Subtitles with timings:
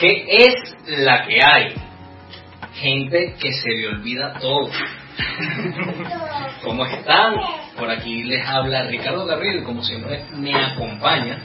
[0.00, 0.54] ¿Qué es
[0.86, 1.74] la que hay?
[2.72, 4.70] Gente que se le olvida todo.
[6.64, 7.34] ¿Cómo están?
[7.76, 11.38] Por aquí les habla Ricardo Garrido como siempre me acompaña.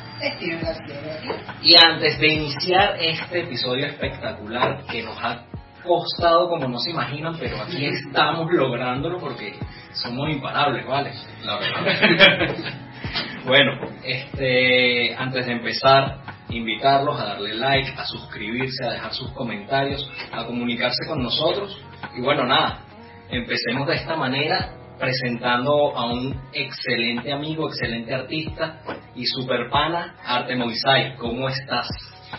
[1.62, 5.44] Y antes de iniciar este episodio espectacular que nos ha
[5.84, 9.56] costado como no se imaginan, pero aquí estamos lográndolo porque
[9.92, 11.12] somos imparables, ¿vale?
[11.44, 12.56] La verdad.
[13.46, 20.10] bueno, este, antes de empezar, invitarlos a darle like, a suscribirse, a dejar sus comentarios,
[20.32, 21.78] a comunicarse con nosotros.
[22.16, 22.86] Y bueno, nada,
[23.30, 28.80] empecemos de esta manera presentando a un excelente amigo, excelente artista
[29.16, 31.16] y super pana, Arte Moisai.
[31.18, 31.88] ¿Cómo estás?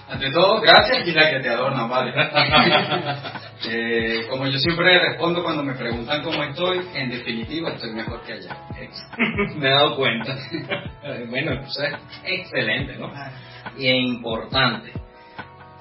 [0.09, 2.13] Ante todo, gracias y la que te adorna, vale.
[3.69, 8.35] Eh, como yo siempre respondo cuando me preguntan cómo estoy, en definitiva estoy mejor que
[8.35, 8.57] allá.
[9.57, 10.37] me he dado cuenta.
[11.29, 13.11] bueno, pues es excelente, ¿no?
[13.79, 14.93] Y es importante.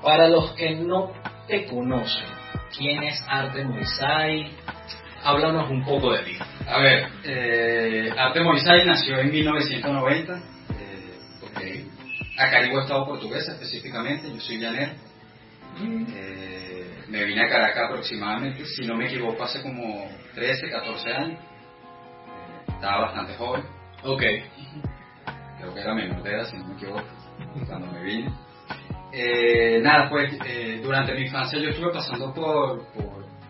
[0.02, 1.12] Para los que no
[1.48, 2.26] te conocen,
[2.78, 4.52] ¿quién es Arte Moisai?
[5.24, 6.38] Háblanos un poco de ti.
[6.68, 10.34] A ver, eh, Arte Moisai nació en 1990.
[10.34, 10.42] Eh,
[11.50, 11.88] okay.
[12.38, 14.96] Acá en Estado portuguesa específicamente, yo soy llaner.
[15.80, 21.40] Eh, me vine a Caracas aproximadamente, si no me equivoco, hace como 13, 14 años.
[21.40, 23.64] Eh, estaba bastante joven.
[24.04, 24.22] Ok.
[25.60, 27.02] Creo que era menor de edad, si no me equivoco,
[27.68, 28.34] cuando me vine.
[29.12, 30.38] Eh, nada, pues
[30.84, 32.86] durante mi infancia yo estuve pasando por,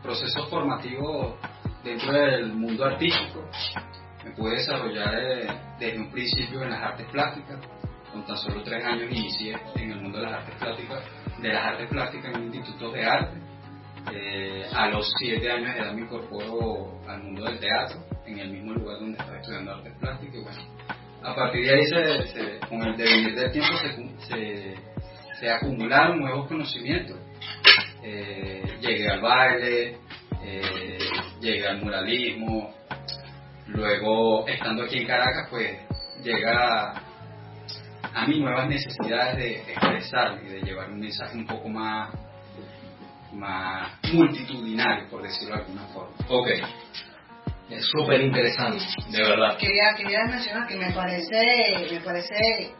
[0.04, 1.36] procesos formativos
[1.84, 3.50] dentro del mundo artístico.
[4.24, 5.16] Me pude desarrollar
[5.80, 7.60] desde un principio en las artes plásticas
[8.16, 11.04] con tan solo tres años inicié en el mundo de las artes plásticas,
[11.42, 13.38] de las artes plásticas en un instituto de arte.
[14.14, 18.52] Eh, a los siete años de edad me incorporo al mundo del teatro, en el
[18.52, 20.36] mismo lugar donde estaba estudiando artes plásticas.
[20.36, 20.62] Y bueno,
[21.26, 23.74] a partir de ahí, se, con el devenir del tiempo,
[24.28, 24.76] se,
[25.40, 27.18] se, acumularon nuevos conocimientos.
[28.04, 29.98] Eh, llegué al baile,
[30.44, 31.00] eh,
[31.42, 32.74] llegué al muralismo,
[33.68, 35.80] luego estando aquí en Caracas, pues
[36.24, 36.94] llega
[38.14, 42.14] a mí nuevas necesidades de expresar y de llevar un mensaje un poco más,
[43.34, 46.16] más multitudinario, por decirlo de alguna forma.
[46.30, 46.48] Ok.
[47.70, 49.58] Es súper interesante, de verdad.
[49.58, 51.42] Quería, quería mencionar que me parece,
[51.92, 52.74] me parece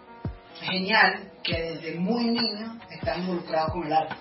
[0.62, 4.16] genial que desde muy niño está involucrado con el arte.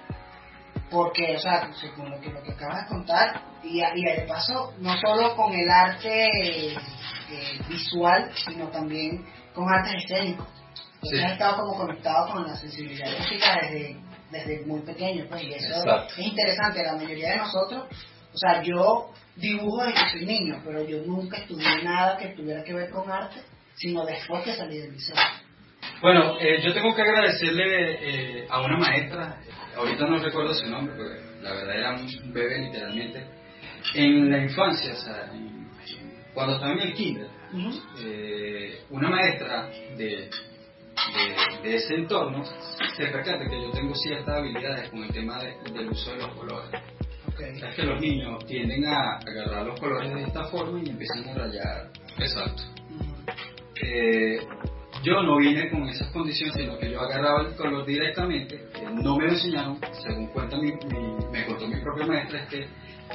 [0.90, 4.72] Porque, o sea, con lo que, lo que acabas de contar, y, y de paso,
[4.78, 6.28] no solo con el arte
[6.68, 6.76] eh,
[7.68, 10.48] visual, sino también con arte escénicos
[11.10, 11.22] Sí.
[11.22, 13.96] has estado como conectado con la sensibilidad artística desde,
[14.30, 16.82] desde muy pequeño, pues, y eso es interesante.
[16.82, 17.84] La mayoría de nosotros,
[18.32, 22.62] o sea, yo dibujo desde que soy niño, pero yo nunca estudié nada que tuviera
[22.62, 23.40] que ver con arte,
[23.74, 25.16] sino después que salí del liceo.
[26.00, 29.40] Bueno, eh, yo tengo que agradecerle eh, a una maestra,
[29.76, 33.24] ahorita no recuerdo su nombre, porque la verdad era un bebé literalmente,
[33.94, 35.30] en la infancia, o sea,
[36.32, 37.28] cuando estaba en el kinder,
[38.00, 40.30] eh, una maestra de
[41.62, 42.44] de, ese entorno,
[42.96, 46.70] se percata que yo tengo ciertas habilidades con el tema del uso de los colores.
[47.38, 51.34] Es que los niños tienden a agarrar los colores de esta forma y empiezan a
[51.34, 51.90] rayar.
[52.18, 52.62] Exacto.
[53.82, 54.38] Eh,
[55.02, 58.68] yo no vine con esas condiciones, sino que yo agarraba el color directamente.
[59.02, 60.72] no me lo enseñaron, según cuenta mi,
[61.32, 62.66] me contó mi propia maestra, es que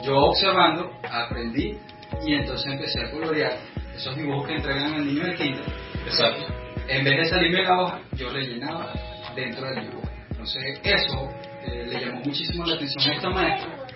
[0.06, 1.78] yo observando aprendí
[2.26, 3.58] y entonces empecé a colorear
[3.96, 5.66] esos dibujos que entregan al niño de kinder.
[6.06, 8.94] Exacto en vez de salirme la hoja, yo rellenaba
[9.36, 10.10] dentro del dibujo.
[10.32, 11.30] Entonces, eso
[11.66, 13.88] eh, le llamó muchísimo la atención a esta maestra,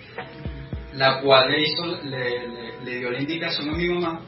[0.94, 4.20] la cual le, hizo, le, dio la indicación a mi mamá,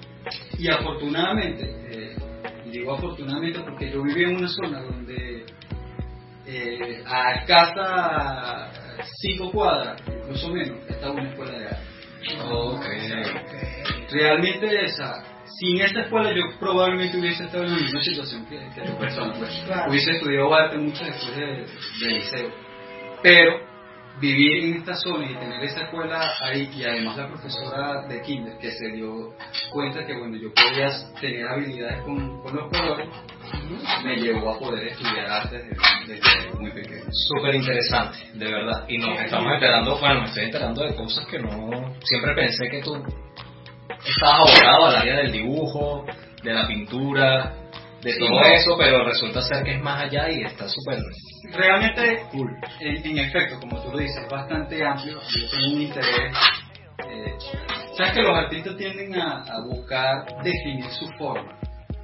[0.58, 2.16] y afortunadamente, eh,
[2.70, 5.46] digo afortunadamente porque yo vivía en una zona donde
[6.46, 8.70] eh, a escasa
[9.20, 11.86] cinco cuadras, incluso menos, estaba una escuela de arte.
[14.10, 18.80] Realmente esa sin esta escuela yo probablemente hubiese estado en la misma situación que, que
[18.82, 19.32] tu persona.
[19.38, 19.64] Pues.
[19.88, 21.66] Hubiese estudiado arte mucho después del
[22.00, 22.50] de liceo.
[23.22, 23.60] Pero
[24.20, 28.58] vivir en esta zona y tener esa escuela ahí y además la profesora de kinder
[28.58, 29.34] que se dio
[29.70, 30.88] cuenta que bueno yo podía
[31.20, 33.08] tener habilidades con, con los colores
[34.04, 35.62] me llevó a poder estudiar arte
[36.06, 37.04] desde, muy pequeño.
[37.10, 38.84] Súper interesante, de verdad.
[38.88, 42.82] Y nos estamos enterando, bueno, me estoy enterando de cosas que no, siempre pensé que
[42.82, 42.94] tú
[44.04, 46.04] estabas abocado al área del dibujo,
[46.42, 47.54] de la pintura,
[48.02, 50.98] de todo eso, pero resulta ser que es más allá y está súper
[51.52, 52.50] realmente cool.
[52.80, 55.20] En, efecto, como tú lo dices, es bastante amplio.
[55.20, 56.32] Yo tengo un interés.
[57.08, 57.34] Eh,
[57.96, 61.58] Sabes que los artistas tienden a, buscar definir su forma,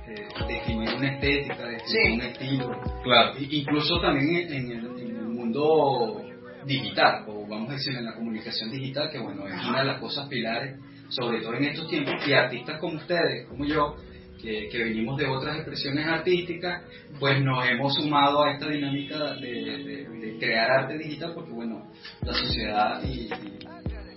[0.08, 2.80] eh, definir una estética, definir un estilo.
[3.04, 3.34] Claro.
[3.38, 4.92] incluso también en, el,
[5.28, 6.22] mundo
[6.64, 10.00] digital, o vamos a decir en la comunicación digital, que bueno, es una de las
[10.00, 10.78] cosas pilares,
[11.10, 13.96] sobre todo en estos tiempos, y artistas como ustedes, como yo,
[14.42, 16.82] que, que venimos de otras expresiones artísticas,
[17.18, 21.86] pues nos hemos sumado a esta dinámica de, de, crear arte digital, porque bueno,
[22.22, 23.28] la sociedad y,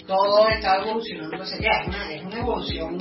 [0.08, 2.98] todo está evolucionando es una, es una evolución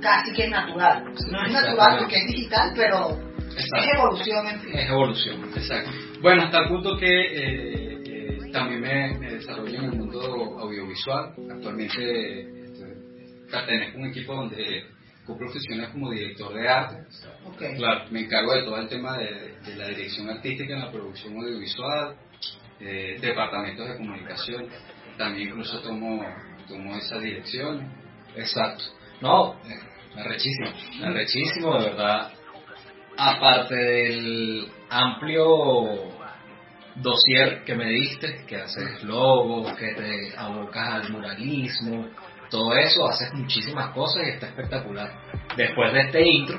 [0.00, 1.04] casi que natural.
[1.30, 3.18] No es natural porque es digital, pero
[3.56, 4.74] es evolución en fin.
[4.74, 5.90] Es evolución, exacto.
[6.20, 11.34] Bueno, hasta el punto que eh, eh, también me, me, desarrollo en el mundo audiovisual.
[11.50, 12.86] Actualmente este,
[13.50, 14.84] pertenezco a un equipo donde
[15.36, 16.96] funciones como director de arte.
[17.76, 22.16] Claro, me encargo de todo el tema de, la dirección artística en la producción audiovisual,
[22.80, 24.66] eh, departamentos de comunicación.
[25.16, 26.24] También incluso tomo,
[26.66, 27.92] tomo esa dirección.
[28.36, 28.84] Exacto.
[29.20, 29.56] No,
[30.16, 30.70] arrechísimo,
[31.02, 32.32] arrechísimo, de verdad
[33.18, 36.14] aparte del amplio
[36.94, 42.08] dossier que me diste, que haces logos, que te abocas al muralismo,
[42.50, 45.10] todo eso, haces muchísimas cosas y está espectacular.
[45.56, 46.58] Después de este intro,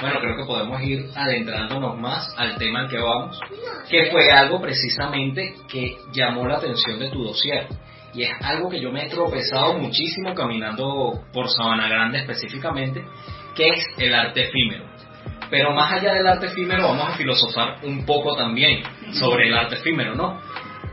[0.00, 3.40] bueno, creo que podemos ir adentrándonos más al tema al que vamos,
[3.88, 7.66] que fue algo precisamente que llamó la atención de tu dossier.
[8.12, 13.04] Y es algo que yo me he tropezado muchísimo caminando por Sabana Grande específicamente,
[13.54, 14.84] que es el arte efímero.
[15.50, 18.82] Pero más allá del arte efímero, vamos a filosofar un poco también
[19.12, 20.40] sobre el arte efímero, ¿no?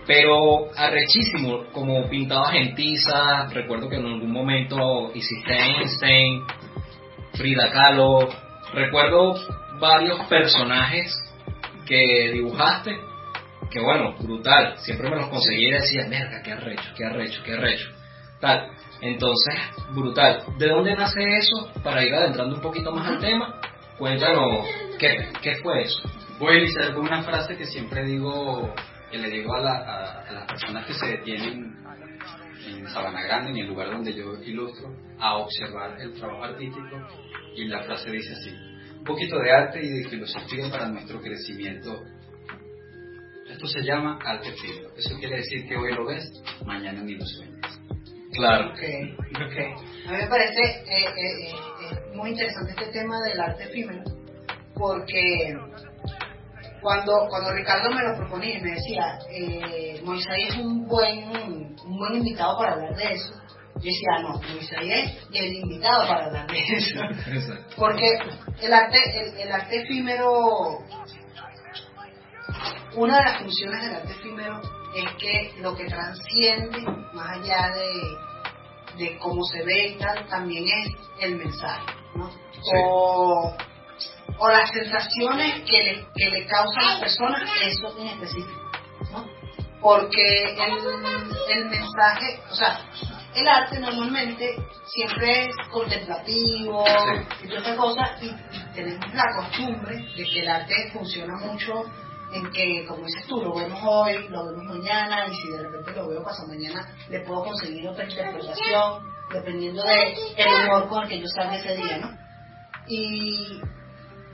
[0.05, 6.43] Pero arrechísimo, como pintabas en tiza, recuerdo que en algún momento hiciste Einstein,
[7.33, 8.29] Frida Kahlo,
[8.73, 9.35] recuerdo
[9.79, 11.17] varios personajes
[11.85, 12.97] que dibujaste,
[13.71, 17.53] que bueno, brutal, siempre me los conseguí y decía, merda, qué arrecho, qué arrecho, qué
[17.53, 17.89] arrecho,
[18.39, 18.69] tal.
[19.01, 19.55] Entonces,
[19.93, 20.43] brutal.
[20.57, 21.71] ¿De dónde nace eso?
[21.83, 23.59] Para ir adentrando un poquito más al tema,
[23.97, 24.65] Cuéntanos,
[24.97, 26.01] ¿qué, ¿qué fue eso?
[26.39, 28.73] Voy a iniciar con una frase que siempre digo,
[29.13, 31.77] que le digo a, las personas que se detienen
[32.65, 34.89] en Sabana Grande, en el lugar donde yo ilustro,
[35.19, 37.07] a observar el trabajo artístico.
[37.55, 38.49] Y la frase dice así,
[38.97, 42.01] un poquito de arte y de filosofía para nuestro crecimiento.
[43.47, 44.89] Esto se llama arte fino.
[44.97, 46.33] Eso quiere decir que hoy lo ves,
[46.65, 47.79] mañana ni lo sueñas.
[48.31, 48.71] Claro.
[48.73, 49.15] Okay,
[49.45, 49.73] okay.
[50.07, 54.03] A mí me parece eh, eh, eh, muy interesante este tema del arte efímero,
[54.73, 55.55] porque
[56.83, 61.97] cuando, cuando Ricardo me lo proponía y me decía, eh, Moisés es un buen, un
[61.97, 63.33] buen invitado para hablar de eso,
[63.75, 66.99] yo decía, no, Moisés es el invitado para hablar de eso.
[67.77, 68.17] Porque
[68.61, 70.79] el arte, el, el arte efímero,
[72.95, 74.61] una de las funciones del arte efímero
[74.95, 76.81] es que lo que transciende,
[77.13, 80.89] más allá de, de cómo se ve y tal, también es
[81.21, 82.29] el mensaje, ¿no?
[82.75, 83.55] O,
[84.37, 88.71] o, las sensaciones que le, que le causa a las personas, eso en específico,
[89.11, 89.25] ¿no?
[89.81, 92.79] Porque el, el mensaje, o sea,
[93.35, 94.55] el arte normalmente
[94.85, 96.83] siempre es contemplativo
[97.43, 98.31] y toda esta cosa, y,
[98.73, 101.83] tenemos la costumbre de que el arte funciona mucho
[102.33, 105.91] en que, como dices tú, lo vemos hoy, lo vemos mañana, y si de repente
[105.93, 111.09] lo veo pasado mañana, le puedo conseguir otra interpretación, dependiendo del el humor con el
[111.09, 112.17] que yo salga ese día, ¿no?
[112.87, 113.61] Y,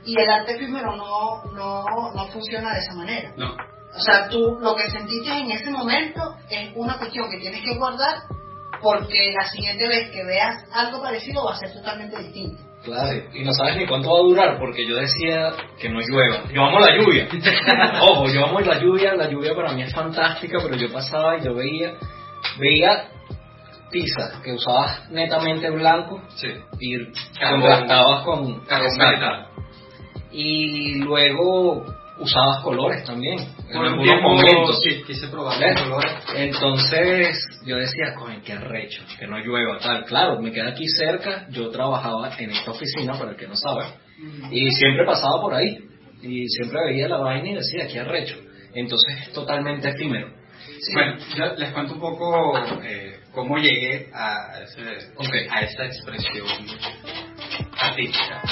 [0.04, 3.32] y el arte primero no, no, no funciona de esa manera.
[3.36, 3.52] No.
[3.52, 7.76] O sea, tú lo que sentiste en ese momento es una cuestión que tienes que
[7.76, 8.22] guardar
[8.80, 12.62] porque la siguiente vez que veas algo parecido va a ser totalmente distinto.
[12.84, 16.44] Claro, y no sabes ni cuánto va a durar, porque yo decía que no llueva.
[16.50, 17.28] Yo amo la lluvia.
[18.00, 21.44] Ojo, yo amo la lluvia, la lluvia para mí es fantástica, pero yo pasaba y
[21.44, 21.94] yo veía,
[22.58, 23.10] veía
[23.90, 26.48] tiza que usabas netamente blanco sí.
[26.78, 27.06] y
[27.38, 28.90] contrastabas con carbon
[30.32, 31.84] y luego
[32.20, 33.38] usabas colores también.
[33.68, 34.80] en algunos momentos.
[34.82, 36.12] Sí, quise probar colores.
[36.36, 40.04] Entonces yo decía, coño, qué recho, que no llueva, tal.
[40.04, 43.86] Claro, me queda aquí cerca, yo trabajaba en esta oficina, para el que no sabe,
[44.50, 45.78] y siempre pasaba por ahí.
[46.22, 48.36] Y siempre veía la vaina y decía, qué arrecho.
[48.74, 50.28] Entonces es totalmente efímero.
[50.92, 56.46] Bueno, yo les cuento un poco eh, cómo llegué a, ese, a esa expresión
[57.78, 58.42] artística.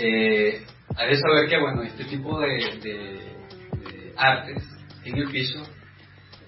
[0.00, 0.62] Eh,
[0.96, 4.62] hay que saber que, bueno, este tipo de, de, artes
[5.04, 5.62] en el piso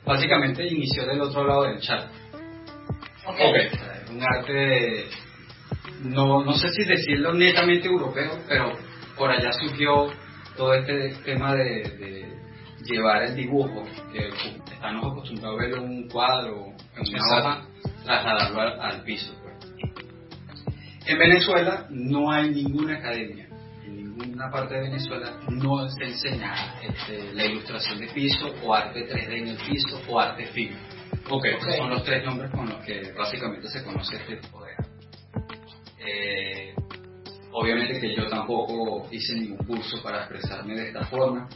[0.05, 2.11] básicamente inició del otro lado del chat.
[3.27, 3.69] Okay.
[4.11, 5.07] Un arte,
[6.03, 8.73] no, no sé si decirlo netamente europeo, pero
[9.17, 10.09] por allá surgió
[10.57, 12.29] todo este tema de,
[12.85, 14.29] llevar el dibujo, que
[14.73, 16.67] estamos acostumbrados a ver en un cuadro,
[16.97, 17.67] en una hoja,
[18.05, 19.40] trasladarlo al, al piso.
[21.11, 23.49] En Venezuela no hay ninguna academia
[24.23, 29.09] en una parte de Venezuela no se enseña este, la ilustración de piso o arte
[29.09, 30.77] 3D en el piso o arte fino.
[31.29, 31.55] Okay.
[31.55, 34.91] Esos son los tres nombres con los que básicamente se conoce este tipo de arte.
[35.99, 36.75] Eh,
[37.51, 41.49] obviamente que yo tampoco hice ningún curso para expresarme de esta forma.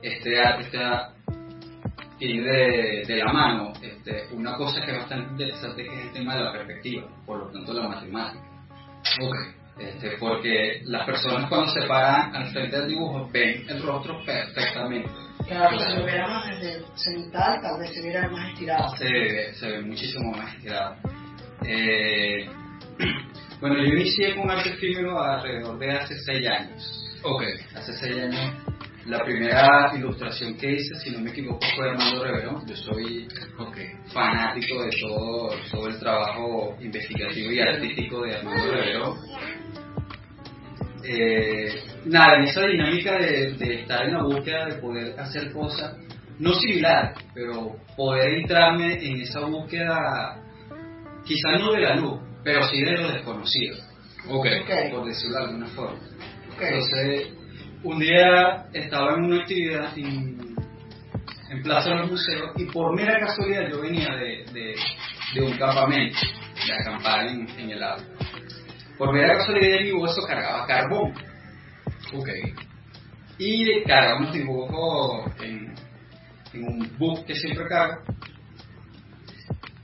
[0.00, 1.12] Este arte está
[2.18, 3.72] ir de, de, la mano.
[3.82, 7.40] Este, una cosa que es bastante interesante que es el tema de la perspectiva, por
[7.40, 8.51] lo tanto la matemática.
[9.20, 9.62] Okay.
[9.78, 15.10] Este, porque las personas cuando se paran al frente del dibujo ven el rostro perfectamente.
[15.48, 18.96] Claro, si lo viera más desde cenital, tal vez se viera más estirado.
[18.96, 20.96] Se, se ve muchísimo más estirado.
[21.66, 22.48] Eh,
[23.60, 27.18] bueno, yo inicié con arte efímero alrededor de hace seis años.
[27.22, 27.42] Ok.
[27.74, 28.52] Hace seis años
[29.06, 32.66] la primera ilustración que hice, si no me equivoco, fue Armando Reverón.
[32.66, 33.28] Yo soy
[33.58, 33.88] okay.
[34.12, 39.18] fanático de todo, todo el trabajo investigativo y artístico de Armando Reverón.
[41.04, 45.96] Eh, nada, en esa dinámica de, de, estar en la búsqueda de poder hacer cosas,
[46.38, 50.40] no similar, pero poder entrarme en esa búsqueda,
[51.24, 53.76] quizás no de la luz, pero sí de lo desconocido.
[54.28, 54.60] Okay.
[54.60, 54.90] Okay.
[54.92, 55.98] Por decirlo de alguna forma.
[56.54, 56.68] Okay.
[56.68, 57.41] Entonces,
[57.84, 60.52] un día estaba en una actividad en,
[61.62, 64.74] Plaza de los Museos y por mera casualidad yo venía de,
[65.34, 66.18] de, un campamento,
[66.66, 68.02] de acampar en, en el agua.
[68.96, 71.12] Por mera casualidad mi bolso cargaba carbón.
[72.14, 72.28] Ok.
[73.36, 75.74] Y cargaba unos dibujos en,
[76.54, 78.02] en un book que siempre cargo.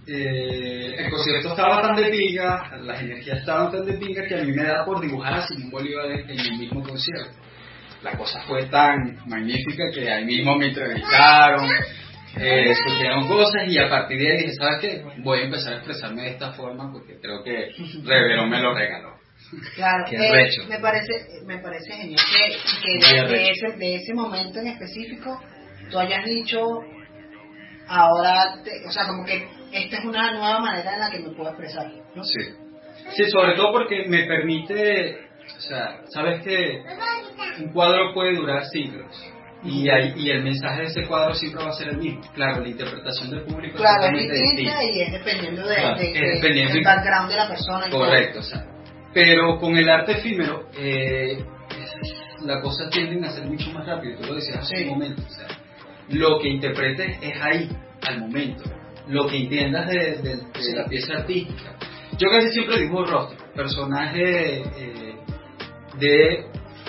[0.07, 4.43] Eh, el concierto estaba tan de pinga, las energías estaban tan de pinga que a
[4.43, 7.48] mí me da por dibujar a Simón Bolívar en el mismo concierto
[8.02, 11.69] la cosa fue tan magnífica que ahí mismo me entrevistaron,
[12.37, 15.02] eh, surgieron cosas y a partir de ahí dije, ¿sabes qué?
[15.23, 17.71] Voy a empezar a expresarme de esta forma porque creo que
[18.05, 19.17] Reverón me lo regaló.
[19.75, 21.12] Claro, eh, me parece
[21.47, 22.21] me parece genial
[22.83, 25.40] que, que de, ese, de ese momento en específico
[25.90, 26.61] tú hayas dicho
[27.88, 31.31] ahora, te- o sea, como que esta es una nueva manera en la que me
[31.31, 32.23] puedo expresar, ¿no?
[32.25, 32.40] Sí.
[33.17, 36.83] Sí, sobre todo porque me permite, o sea, sabes que
[37.62, 39.07] un cuadro puede durar siglos.
[39.64, 42.21] Y, hay- y el mensaje de ese cuadro siempre va a ser el mismo.
[42.33, 45.99] Claro, la interpretación del público es Claro, es totalmente distinta y es dependiendo, de, Claro,
[45.99, 47.85] de- del background de la persona.
[47.87, 48.00] y todo.
[48.05, 48.64] Correcto, o sea.
[49.12, 51.45] Pero con el arte efímero, eh,
[52.45, 54.83] la cosa tienden a ser mucho más rápido, tú lo decías hace Sí.
[54.85, 55.23] un momento.
[55.26, 55.49] O sea,
[56.11, 57.69] lo que interpretes es ahí,
[58.07, 58.62] al momento.
[59.09, 60.73] Lo que entiendas de, de- de Sí.
[60.76, 61.75] la pieza artística.
[62.17, 65.14] Yo casi siempre dibujo rostro, personajes eh,
[65.99, 66.47] de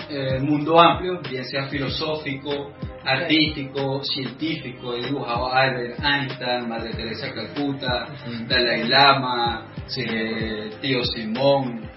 [0.08, 2.72] eh, mundo amplio, bien sea filosófico,
[3.04, 4.94] artístico, científico.
[4.94, 8.08] He dibujado a Albert Einstein, Madre Teresa Calcuta.
[8.48, 11.88] Dalai Lama, eh, Tío Simón,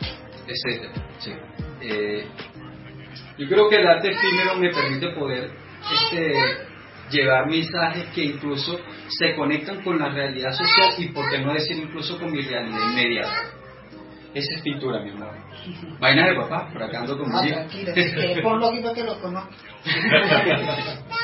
[0.48, 0.90] etc.
[1.20, 1.32] Sí.
[1.82, 2.26] Eh,
[3.38, 5.50] yo creo que el arte efímero me permite poder
[5.92, 6.34] este,
[7.10, 11.78] llevar mensajes que incluso se conectan con la realidad social y por qué no decir
[11.78, 13.63] incluso con mi realidad inmediata.
[14.34, 15.36] Esa es pintura, mi amor.
[16.00, 17.94] Vaina de papá, por acá ando con Ah, tranquilo,
[18.42, 19.56] ponlo aquí para que lo conozca.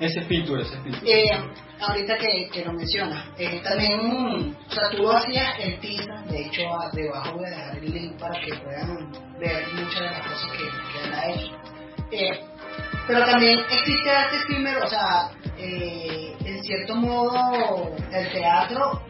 [0.00, 1.10] Esa es pintura, esa es pintura.
[1.10, 1.30] Eh,
[1.80, 6.42] ahorita que, que lo mencionas, eh, también, o sea, tú lo hacías en tiza, de
[6.42, 10.52] hecho, debajo voy a dejar el link para que puedan ver muchas de las cosas
[10.52, 11.52] que, que él ha hecho.
[12.12, 12.40] Eh,
[13.06, 19.02] pero también existe arte efímero, o sea, eh, en cierto modo, el teatro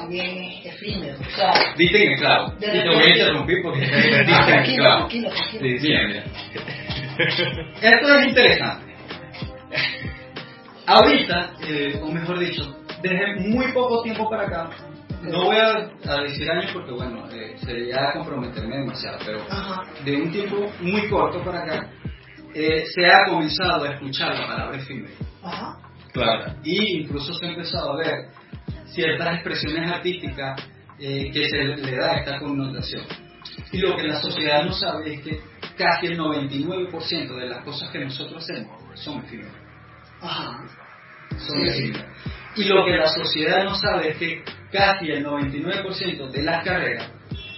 [0.00, 1.16] también es efímero.
[1.20, 2.52] O sea, Diste en el clavo.
[2.58, 4.98] De Y te voy a interrumpir porque diste en el tranquilo, clavo.
[5.08, 5.78] tranquilo, tranquilo.
[5.80, 6.24] Sí, mira, mira.
[7.82, 8.94] Esto es interesante.
[10.86, 14.70] Ahorita, eh, o mejor dicho, desde muy poco tiempo para acá,
[15.22, 19.82] no voy a, a decir años porque, bueno, eh, sería comprometerme demasiado, pero Ajá.
[20.04, 21.90] de un tiempo muy corto para acá,
[22.54, 25.14] eh, se ha comenzado a escuchar la palabra efímero.
[25.42, 25.76] Ajá.
[26.12, 26.54] Claro.
[26.62, 28.28] Y incluso se ha empezado a ver
[28.86, 30.60] ciertas expresiones artísticas
[30.98, 33.02] eh, que se le da esta connotación.
[33.72, 35.40] Y lo que la sociedad no sabe es que
[35.76, 39.52] casi el 99% de las cosas que nosotros hacemos son efímeras.
[40.20, 40.64] Ajá.
[41.46, 41.66] Son Sí.
[41.68, 42.06] efímeras.
[42.56, 47.10] Y lo que la sociedad no sabe es que casi el 99% de las carreras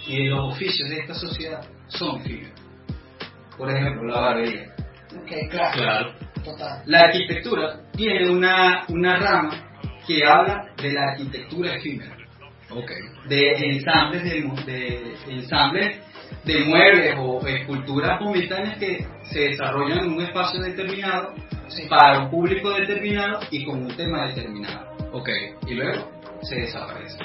[0.07, 2.59] y de los oficios de esta sociedad son efímeros.
[3.57, 4.75] Por ejemplo, la barbería.
[5.17, 5.73] Ok, claro.
[5.77, 6.13] Claro.
[6.45, 6.83] Total.
[6.87, 9.68] La arquitectura tiene una, una rama
[10.09, 12.17] que habla de la arquitectura efímera,
[12.71, 12.91] Ok.
[13.29, 16.01] de ensambles de, mu- de ensambles
[16.45, 21.35] de muebles o esculturas momentáneas que se desarrollan en un espacio determinado
[21.69, 21.83] Sí.
[21.89, 25.29] para un público determinado y con un tema determinado Ok.
[25.67, 26.11] y luego
[26.43, 27.19] se desaparece.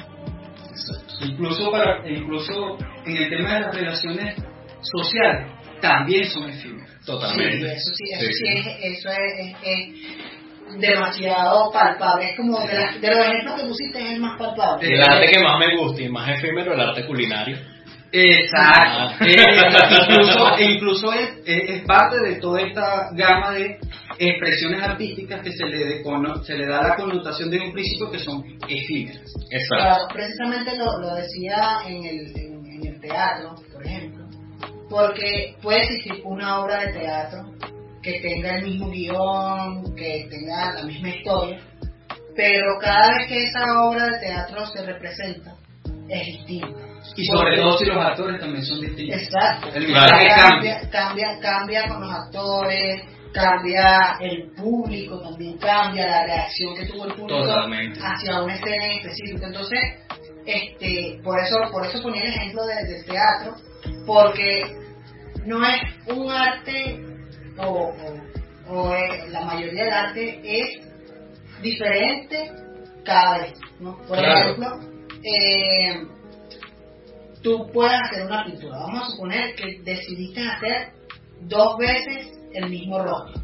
[0.70, 1.14] Exacto.
[1.26, 4.36] Incluso para incluso en el tema de las relaciones
[4.82, 5.48] sociales
[5.82, 6.90] también son efímeros.
[7.06, 7.58] Totalmente.
[7.58, 10.33] Sí, eso sí, eso sí, es, eso es, es,
[10.80, 12.32] demasiado palpable.
[12.32, 14.94] Es como de, la, de los ejemplos que pusiste es el más palpable.
[14.94, 17.58] El arte que más me gusta y más efímero, el arte culinario.
[18.16, 18.80] Exacto.
[18.80, 19.18] Ah.
[19.22, 19.36] Eh,
[20.08, 23.80] incluso incluso es, es, es parte de toda esta gama de
[24.20, 26.04] expresiones artísticas que se le, de,
[26.44, 29.34] se le da la connotación de un principio que son efímeras.
[29.50, 30.14] Exacto.
[30.14, 34.26] Precisamente lo, lo decía en el, en, en el teatro, por ejemplo,
[34.88, 37.40] porque puede existir una obra de teatro
[38.04, 41.60] que tenga el mismo guion, que tenga la misma historia,
[42.36, 45.56] pero cada vez que esa obra de teatro se representa,
[46.10, 46.68] es distinta.
[47.16, 49.22] Y sobre todo si los actores también son distintos.
[49.22, 49.70] Exacto.
[49.74, 50.80] El mensaje cambia.
[50.80, 53.02] cambia, cambia, cambia con los actores,
[53.34, 58.00] cambia el público, también cambia la reacción que tuvo el público Totalmente.
[58.02, 59.46] hacia una escena en específico.
[59.48, 59.80] Entonces,
[60.46, 63.56] este, por eso, por eso ponía el ejemplo de- del teatro,
[64.06, 64.64] porque
[65.46, 67.00] no es un arte
[67.58, 67.94] o, o-
[68.70, 70.80] o, eh, la mayoría del arte es
[71.62, 72.52] diferente
[73.06, 73.54] cada vez.
[73.80, 73.98] ¿no?
[74.08, 74.40] Por Claro.
[74.40, 74.80] ejemplo,
[75.24, 76.08] eh,
[77.42, 78.78] tú puedes hacer una pintura.
[78.80, 80.94] Vamos a suponer que decidiste hacer
[81.42, 83.42] dos veces el mismo rostro.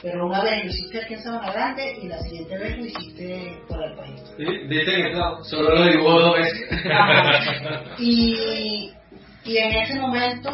[0.00, 3.58] Pero una vez lo hiciste aquí en Sabana Grande y la siguiente vez lo hiciste
[3.66, 4.20] por el país.
[4.36, 4.44] ¿Sí?
[4.68, 5.42] Diste en el clavo.
[5.44, 6.70] Solo lo dibujo dos veces.
[7.98, 8.92] Y,
[9.44, 10.50] y en ese momento,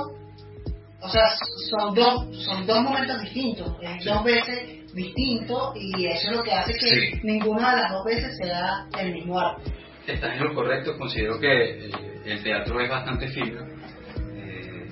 [1.04, 1.22] o sea,
[1.70, 6.52] son dos, son dos momentos distintos, es dos veces distinto y eso es lo que
[6.52, 7.20] hace que Sí.
[7.22, 9.70] ninguna de las dos veces sea el mismo arte.
[10.06, 11.90] Estás en lo correcto, considero que eh,
[12.24, 13.66] el teatro es bastante efímero.
[14.36, 14.88] eh,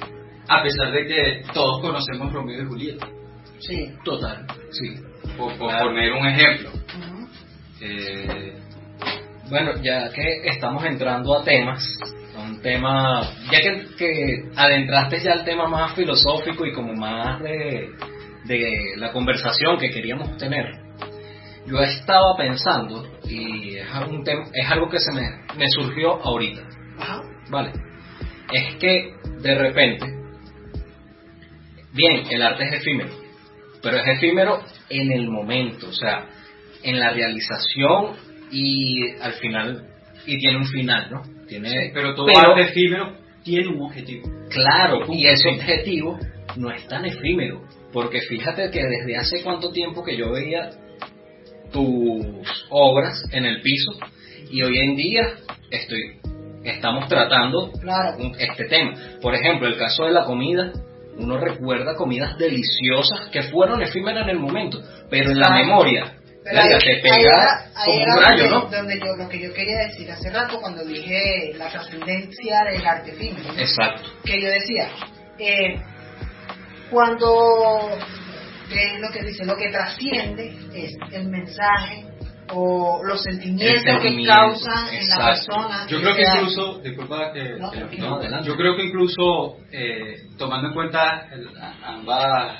[0.49, 3.09] a pesar de que todos conocemos Romeo y Julieta,
[3.61, 3.93] Sí.
[4.05, 4.95] Total, sí.
[5.39, 5.87] por, por Claro.
[5.87, 6.71] poner un ejemplo.
[7.81, 8.53] Eh,
[9.49, 11.85] Bueno, ya que estamos entrando a temas,
[12.63, 17.91] tema, ya que, que adentraste ya el tema más filosófico y como más de,
[18.45, 20.83] de la conversación que queríamos tener,
[21.67, 23.87] yo estaba pensando, y es,
[24.53, 25.23] es algo que se me,
[25.57, 26.63] me surgió ahorita,
[26.99, 27.23] Ajá.
[27.51, 27.73] ¿vale?
[28.53, 30.07] Es que de repente,
[31.93, 33.11] bien, el arte es efímero,
[33.83, 36.27] pero es efímero en el momento, o sea,
[36.83, 38.17] en la realización
[38.51, 39.92] y al final,
[40.27, 41.23] y tiene un final, ¿no?
[41.47, 44.29] Tiene, pero todo pero- arte efímero tiene un objetivo.
[44.51, 46.19] Claro, y ese objetivo
[46.57, 50.71] no es tan efímero, porque fíjate que desde hace cuánto tiempo que yo veía
[51.73, 53.93] tus obras en el piso
[54.51, 55.23] y hoy en día
[55.71, 56.19] estoy
[56.65, 58.19] estamos tratando Claro.
[58.19, 58.93] un- este tema.
[59.21, 60.71] Por ejemplo, el caso de la comida,
[61.19, 64.79] uno recuerda comidas deliciosas que fueron efímeras en el momento,
[65.11, 66.13] pero en la memoria
[66.45, 68.77] Pero verga, ahí- te pega como era un rayo, donde, ¿no?
[68.77, 73.13] donde yo, lo que yo quería decir hace rato cuando dije la trascendencia del arte
[73.13, 73.51] efímero.
[73.57, 74.11] Exacto.
[74.25, 74.89] que yo decía,
[75.39, 75.81] eh,
[76.91, 77.99] cuando
[78.69, 82.05] ¿qué es lo que dice, lo que trasciende es el mensaje
[82.55, 85.27] o los sentimientos que causan en la exacto.
[85.27, 85.87] persona.
[85.89, 87.99] Yo creo que sea- incluso, disculpa que, No, que-.
[87.99, 88.49] No, adelante.
[88.49, 91.49] yo creo que incluso eh, tomando en cuenta el-
[91.85, 92.59] ambas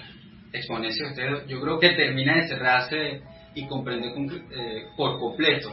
[0.53, 1.15] exponencias
[1.49, 3.21] yo creo que termina de cerrarse
[3.55, 5.73] y comprender con- eh, por completo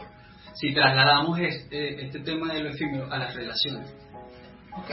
[0.54, 3.94] si trasladamos este, este tema de lo efímero a las relaciones.
[4.76, 4.90] Ok,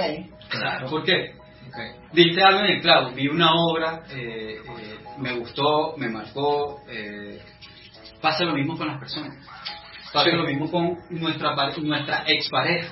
[0.50, 0.90] Claro.
[0.90, 1.34] ¿Por qué?
[1.68, 2.14] Ok.
[2.14, 6.82] Diste algo en el clavo, vi una obra, eh, eh, me gustó, me marcó.
[6.90, 7.40] eh,
[8.22, 9.36] pasa lo mismo con las personas.
[10.14, 10.36] Pasa Sí.
[10.38, 12.88] lo mismo con nuestra, par- nuestra expareja.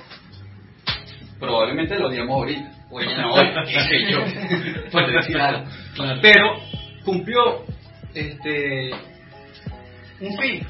[1.38, 4.20] Probablemente lo odiamos ahorita, o ella no, qué sé yo,
[4.92, 5.68] por decir algo.
[5.94, 6.20] Claro.
[6.22, 6.56] Pero
[7.04, 7.64] cumplió
[8.14, 8.90] este
[10.20, 10.66] un fin.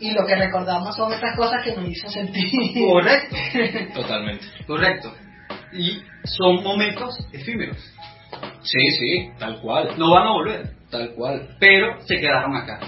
[0.00, 2.50] y lo que recordamos son estas cosas que nos hizo sentir.
[2.86, 3.36] Correcto.
[3.94, 4.44] Totalmente.
[4.66, 5.12] Correcto.
[5.72, 7.78] Y son momentos efímeros.
[8.62, 9.90] Sí, sí, tal cual.
[9.98, 10.70] No van a volver.
[10.90, 11.56] Tal cual.
[11.58, 12.78] pero se quedaron acá.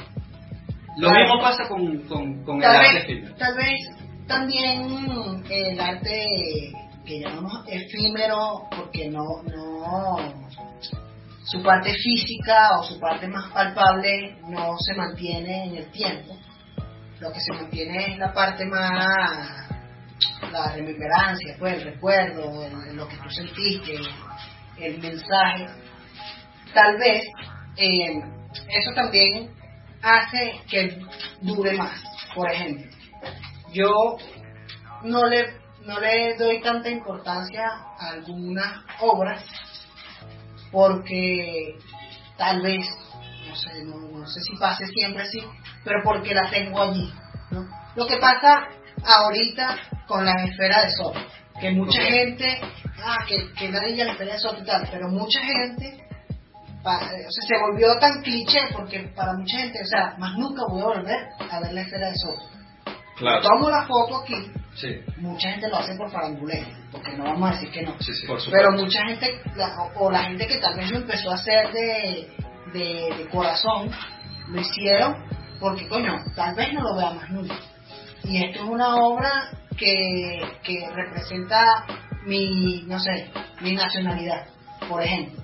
[0.98, 1.24] Lo Claro.
[1.24, 3.34] mismo pasa con, con, con el tal, arte vez, efímero.
[3.36, 3.78] tal vez
[4.26, 6.26] también el arte
[7.06, 10.16] que llamamos efímero porque no, no
[11.50, 16.36] su parte física o su parte más palpable no se mantiene en el tiempo
[17.20, 19.68] lo que se mantiene es la parte más
[20.52, 23.98] la remembranza pues el recuerdo el- lo que tú sentiste
[24.78, 25.66] el mensaje
[26.74, 27.24] tal vez
[27.76, 28.20] eh,
[28.68, 29.50] eso también
[30.02, 30.98] hace que
[31.40, 32.00] dure más.
[32.34, 32.86] Por ejemplo,
[33.72, 34.16] yo
[35.02, 35.54] no le,
[35.86, 37.64] no le doy tanta importancia
[37.98, 39.44] a algunas obras
[40.70, 41.76] porque
[42.36, 42.86] tal vez,
[43.48, 45.40] no sé, no, no sé si pase siempre así,
[45.84, 47.12] pero porque la tengo allí.
[47.50, 47.66] ¿no?
[47.96, 48.68] Lo que pasa
[49.04, 49.76] ahorita
[50.06, 51.14] con la esfera de sol.
[51.60, 52.60] que mucha gente,
[53.02, 56.06] ah, que, que nadie ya le pelea eso y tal, pero mucha gente,
[56.80, 60.80] o sea, se volvió tan cliché porque para mucha gente, o sea, más nunca voy
[60.80, 62.57] a volver a ver la esfera de Soto.
[63.18, 63.42] Claro.
[63.42, 64.34] Tomo la foto aquí,
[64.74, 67.96] Sí, mucha gente lo hace por faranduleo, porque no vamos a decir que no.
[68.00, 68.26] sí, sí.
[68.28, 68.50] Por supuesto.
[68.52, 72.30] Pero mucha gente, la- o, la gente que tal vez lo empezó a hacer de,
[72.72, 73.90] de, de corazón,
[74.48, 75.16] lo hicieron
[75.58, 77.56] porque, coño, tal vez no lo vea más nunca.
[78.22, 81.84] Y esto es una obra que, que representa
[82.24, 84.46] mi, no sé, mi nacionalidad,
[84.88, 85.42] por ejemplo.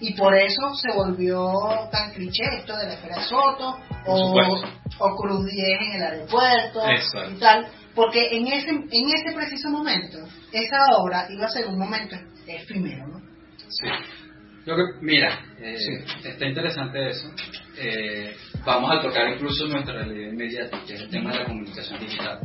[0.00, 1.52] Y por eso se volvió
[1.92, 4.68] tan cliché esto de la de Soto Por o, supuesto.
[4.98, 7.30] O Cruz 10 en el aeropuerto Exacto.
[7.32, 10.18] y tal, porque en ese, en ese preciso momento,
[10.52, 13.20] esa obra iba a ser un momento efímero, ¿no?
[13.68, 13.88] Sí.
[14.64, 16.28] Que, mira, eh, Sí.
[16.28, 17.30] está interesante eso.
[17.76, 22.00] Eh, vamos a tocar incluso nuestra realidad inmediata, que es el tema de la comunicación
[22.00, 22.40] digital.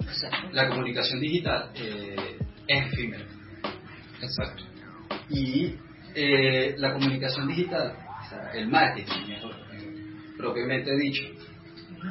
[0.00, 0.48] Exacto.
[0.52, 3.24] La comunicación digital eh, es efímera.
[4.20, 4.64] Exacto.
[5.28, 5.76] Y
[6.14, 9.94] eh, la comunicación digital, o sea, el marketing, mejor, eh,
[10.36, 11.22] propiamente dicho,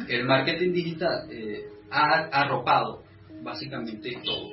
[0.08, 3.04] el marketing digital eh, ha arropado
[3.44, 4.50] básicamente todo.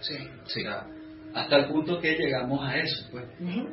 [0.00, 0.16] Sí.
[0.44, 0.86] O sea,
[1.34, 3.24] hasta el punto que llegamos a eso, pues.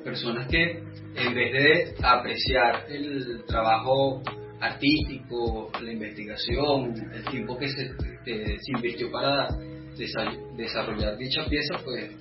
[0.03, 0.81] Personas que
[1.15, 4.21] en vez de apreciar el trabajo
[4.59, 7.91] artístico, la investigación, el tiempo que se,
[8.23, 9.49] que se invirtió para
[9.97, 12.11] desa- desarrollar dicha pieza, pues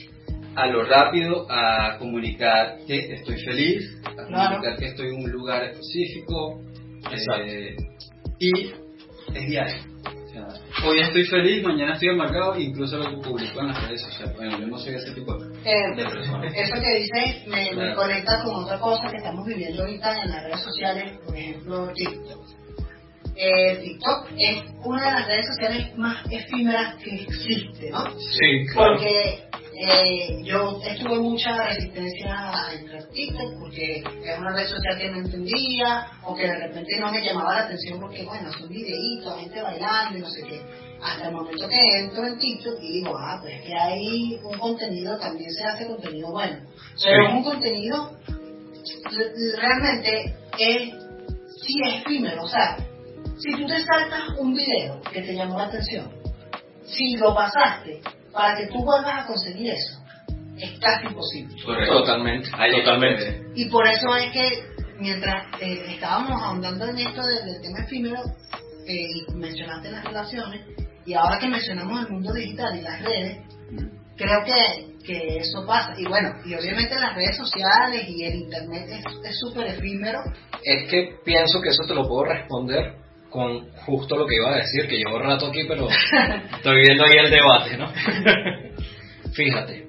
[0.56, 4.56] a lo rápido, a comunicar que estoy feliz, a Claro.
[4.56, 6.60] comunicar que estoy en un lugar específico,
[7.10, 7.42] Exacto.
[7.46, 7.76] eh,
[8.40, 8.50] y
[9.34, 9.74] es diario.
[10.04, 10.46] O sea,
[10.88, 14.34] hoy estoy feliz, mañana estoy amargado, incluso lo publico en las redes sociales.
[14.36, 16.52] Bueno, yo no soy ese tipo de Eh, de personas.
[16.56, 20.44] eso que dices me, me conecta con otra cosa que estamos viviendo ahorita en las
[20.44, 22.59] redes sociales, por ejemplo TikTok.
[23.36, 28.04] Eh, TikTok es una de las redes sociales más efímeras que existe, ¿no?
[28.18, 29.44] Sí, Porque
[29.82, 32.70] eh, yo estuve mucha resistencia a
[33.14, 37.22] TikTok porque es una red social que no entendía o que de repente no me
[37.24, 40.60] llamaba la atención porque, bueno, son videitos, gente bailando y no sé qué.
[41.02, 44.58] Hasta el momento que entro en TikTok y digo, ah, pues es que hay un
[44.58, 46.58] contenido, también se hace contenido bueno.
[47.02, 48.10] Pero es un contenido
[49.10, 50.82] re- realmente es,
[51.62, 52.76] sí es efímero, o sea,
[53.40, 56.10] si tú te saltas un video que te llamó la atención,
[56.84, 58.00] si lo pasaste,
[58.32, 59.98] para que tú vuelvas a conseguir eso,
[60.58, 61.54] es casi imposible.
[61.86, 63.42] Totalmente, Ahí totalmente.
[63.54, 64.48] Y por eso es que
[64.98, 68.20] mientras eh, estábamos ahondando en esto del, del tema efímero,
[68.86, 70.60] eh, y mencionaste las relaciones,
[71.06, 73.38] y ahora que mencionamos el mundo digital y las redes,
[74.16, 75.94] creo que, que eso pasa.
[75.96, 80.18] Y bueno, y obviamente las redes sociales y el internet es- es súper efímero.
[80.62, 82.96] Es que pienso que eso te lo puedo responder
[83.30, 85.88] con justo lo que iba a decir, que llevo rato aquí, pero
[86.56, 87.92] estoy viendo ahí el debate, ¿no?
[89.32, 89.86] Fíjate,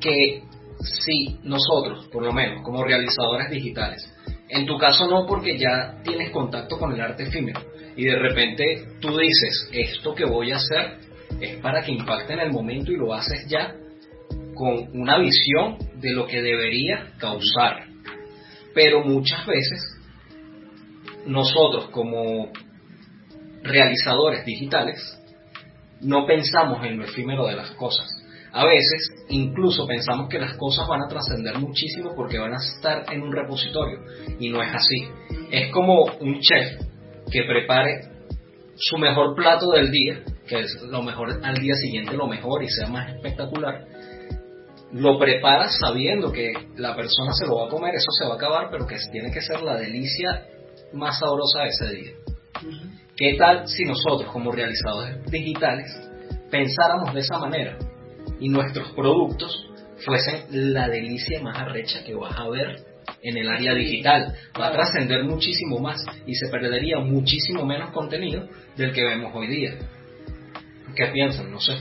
[0.00, 0.42] que
[0.80, 4.12] si nosotros, por lo menos, como realizadores digitales,
[4.48, 7.60] en tu caso no porque ya tienes contacto con el arte efímero,
[7.96, 10.98] y de repente tú dices, esto que voy a hacer
[11.40, 13.74] es para que impacte en el momento y lo haces ya
[14.54, 17.84] con una visión de lo que debería causar.
[18.74, 20.01] Pero muchas veces
[21.26, 22.50] nosotros como
[23.62, 25.18] realizadores digitales
[26.00, 28.08] no pensamos en lo efímero de las cosas.
[28.52, 33.04] A veces incluso pensamos que las cosas van a trascender muchísimo porque van a estar
[33.10, 34.00] en un repositorio
[34.38, 35.08] y no es así.
[35.50, 36.80] Es como un chef
[37.30, 38.12] que prepare
[38.74, 42.68] su mejor plato del día, que es lo mejor al día siguiente, lo mejor y
[42.68, 43.86] sea más espectacular,
[44.92, 48.36] lo prepara sabiendo que la persona se lo va a comer, eso se va a
[48.36, 50.46] acabar, pero que tiene que ser la delicia
[50.92, 52.12] más sabrosa de ese día.
[53.16, 55.90] ¿Qué tal si nosotros como realizadores digitales
[56.50, 57.76] pensáramos de esa manera
[58.40, 59.68] y nuestros productos
[60.04, 62.76] fuesen la delicia más arrecha que vas a ver
[63.22, 64.34] en el área digital?
[64.60, 69.46] Va a trascender muchísimo más y se perdería muchísimo menos contenido del que vemos hoy
[69.48, 69.74] día.
[70.96, 71.50] ¿Qué piensan?
[71.50, 71.74] No sé.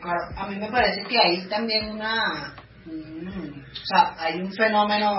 [0.00, 2.54] Claro, a mí me parece que hay también una,
[2.86, 5.12] un- o sea, hay un fenómeno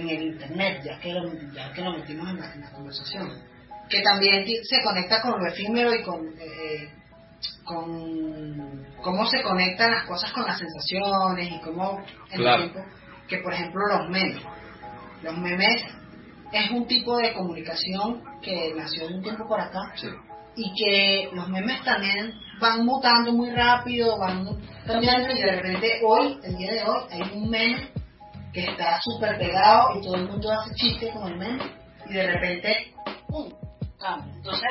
[0.00, 3.30] en el internet, ya que lo, ya que lo metimos en la, en la conversación,
[3.88, 6.90] que también se conecta con lo efímero y con, eh,
[7.64, 12.64] con cómo se conectan las cosas con las sensaciones y cómo en Claro.
[12.64, 12.90] el tiempo,
[13.28, 14.42] que por ejemplo los memes,
[15.22, 15.82] los memes
[16.52, 20.08] es un tipo de comunicación que nació de un tiempo por acá Sí.
[20.56, 24.46] y que los memes también van mutando muy rápido, van
[24.86, 27.88] cambiando y de repente hoy, el día de hoy, hay un meme
[28.52, 31.62] que está súper pegado y todo el mundo hace chiste con el meme
[32.08, 32.94] y de repente,
[33.28, 33.52] ¡pum!
[33.98, 34.32] cambia.
[34.36, 34.68] Entonces,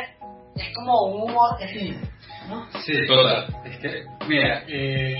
[0.56, 2.08] es como un humor efímero.
[2.50, 2.66] ¿no?
[2.82, 3.48] Sí, total.
[3.66, 5.16] Es que, mira, eh,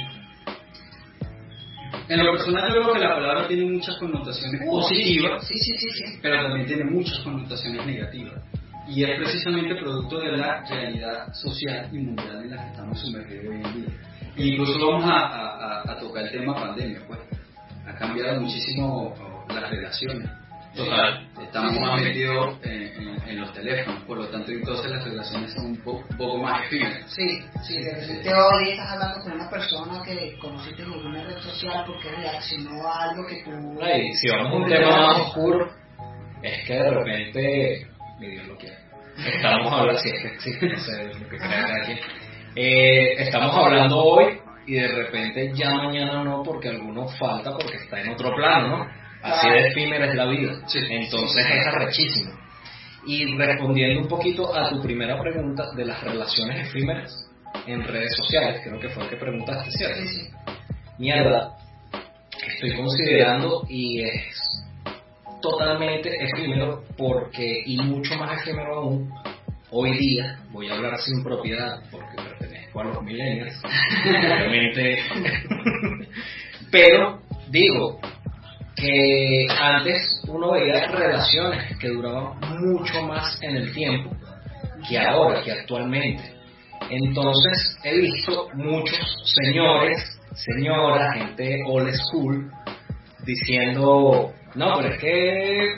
[2.10, 5.90] en lo personal yo creo que la palabra tiene muchas connotaciones positivas, Sí, sí, sí,
[5.90, 6.20] sí.
[6.22, 8.42] pero también tiene muchas connotaciones negativas.
[8.88, 13.46] Y es precisamente producto de la realidad social y mundial en la que estamos sumergidos
[13.50, 13.94] hoy en día.
[14.38, 17.20] E incluso vamos a- a tocar el tema pandemia, pues.
[18.00, 19.14] Cambiado muchísimo
[19.50, 20.30] las relaciones.
[20.76, 21.28] Total.
[21.42, 25.66] Estamos más metidos en, en- en los teléfonos, por lo tanto entonces las relaciones son
[25.68, 27.12] un po- poco más efímeras.
[27.12, 31.38] Sí, sí, de repente hoy estás hablando con una persona que conociste en alguna red
[31.40, 33.82] social porque reaccionó a algo que tú...
[33.82, 35.68] Ay, si vamos a un tema más oscuro,
[36.44, 37.88] es que de repente,
[38.20, 38.78] mi Dios lo quiere.
[39.26, 42.00] Estamos hablando, si es que existe, no sé lo que crea quien.
[42.56, 48.02] Eh, estamos hablando hoy y de repente ya mañana no, porque alguno falta porque está
[48.02, 48.88] en otro plano, ¿no?
[49.24, 50.60] Así de efímera es la vida.
[50.90, 52.34] Entonces es arrechísimo.
[53.06, 57.32] Y respondiendo un poquito a tu primera pregunta de las relaciones efímeras
[57.66, 60.02] en redes sociales, creo que fue lo que preguntaste, ¿cierto?
[60.98, 61.56] Mierda,
[62.46, 64.66] estoy considerando y es
[65.42, 69.14] totalmente efímero porque, y mucho más efímero aún,
[69.72, 73.56] hoy día, voy a hablar sin propiedad porque pertenezco los millennials,
[74.06, 75.00] obviamente,
[76.72, 78.00] pero digo
[78.76, 84.12] que antes uno veía relaciones que duraban mucho más en el tiempo
[84.88, 86.24] que ahora, que actualmente.
[86.90, 89.00] Entonces he visto muchos
[89.36, 92.52] señores, señoras, gente old school,
[93.26, 95.76] diciendo, no, pero es que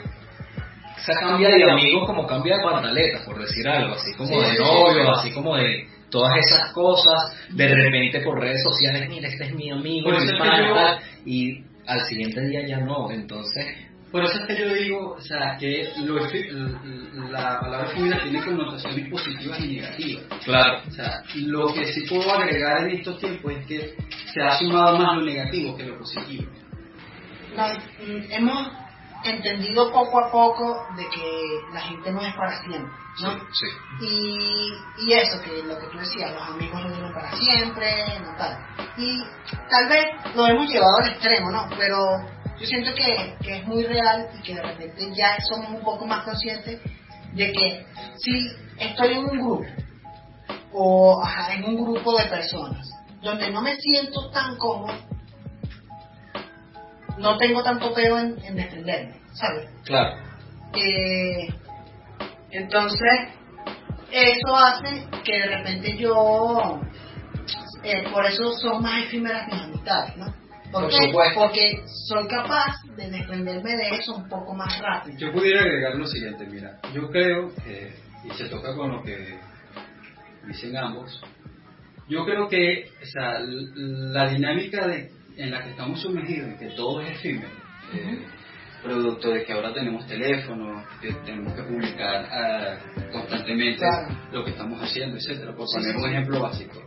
[0.98, 4.52] se cambia de amigos como cambia de pantaletas, por decir algo, así como Sí, de
[4.52, 5.10] sí, novio, sí.
[5.20, 9.70] así como de todas esas cosas, de repente por redes sociales, mira, este es mi
[9.70, 13.64] amigo, mi pana, yo- y al siguiente día ya no, entonces,
[14.10, 16.16] Por eso es que yo digo, o sea, que lo
[17.30, 20.24] la palabra efímera tiene connotaciones positivas y negativas.
[20.44, 23.94] claro, O sea, lo que sí puedo agregar en estos tiempos es que
[24.32, 26.44] se ha sumado más lo negativo que lo positivo.
[27.56, 28.68] No, mm, hemos
[29.24, 33.38] entendido poco a poco de que la gente no es para siempre, ¿no?
[33.52, 33.66] sí.
[34.00, 34.72] Y,
[35.04, 38.58] y eso, que lo que tú decías, los amigos no duran para siempre, no tal.
[38.96, 39.22] Y
[39.68, 41.68] tal vez lo hemos llevado al extremo, ¿no?
[41.76, 41.98] Pero
[42.58, 46.06] yo siento que, que es muy real y que de repente ya somos un poco
[46.06, 46.80] más conscientes
[47.32, 49.64] de que si estoy en un grupo
[50.72, 52.88] o ajá, en un grupo de personas
[53.22, 54.94] donde no me siento tan cómodo,
[57.20, 59.68] no tengo tanto peo en, en defenderme, ¿sabes?
[59.84, 60.16] Claro,
[60.74, 61.48] Eh,
[62.50, 63.12] entonces,
[64.10, 66.80] eso hace que de repente yo,
[67.82, 70.26] eh, por eso son más efímeras mis amistades, ¿no?
[70.72, 71.40] ¿Por supuesto.
[71.40, 75.18] Porque soy capaz de defenderme de eso un poco más rápido.
[75.18, 77.92] Yo pudiera agregar lo siguiente, mira, yo creo, que,
[78.24, 79.38] y se toca con lo que
[80.46, 81.20] dicen ambos,
[82.08, 86.68] yo creo que o sea, la dinámica de, en la que estamos sumergidos, en que
[86.76, 87.48] todo es efímero,
[87.94, 88.18] eh,
[88.82, 92.78] producto de que ahora tenemos teléfonos, que tenemos que publicar ah,
[93.12, 94.16] constantemente Claro.
[94.32, 96.80] lo que estamos haciendo, etcétera, por poner un ejemplo básico.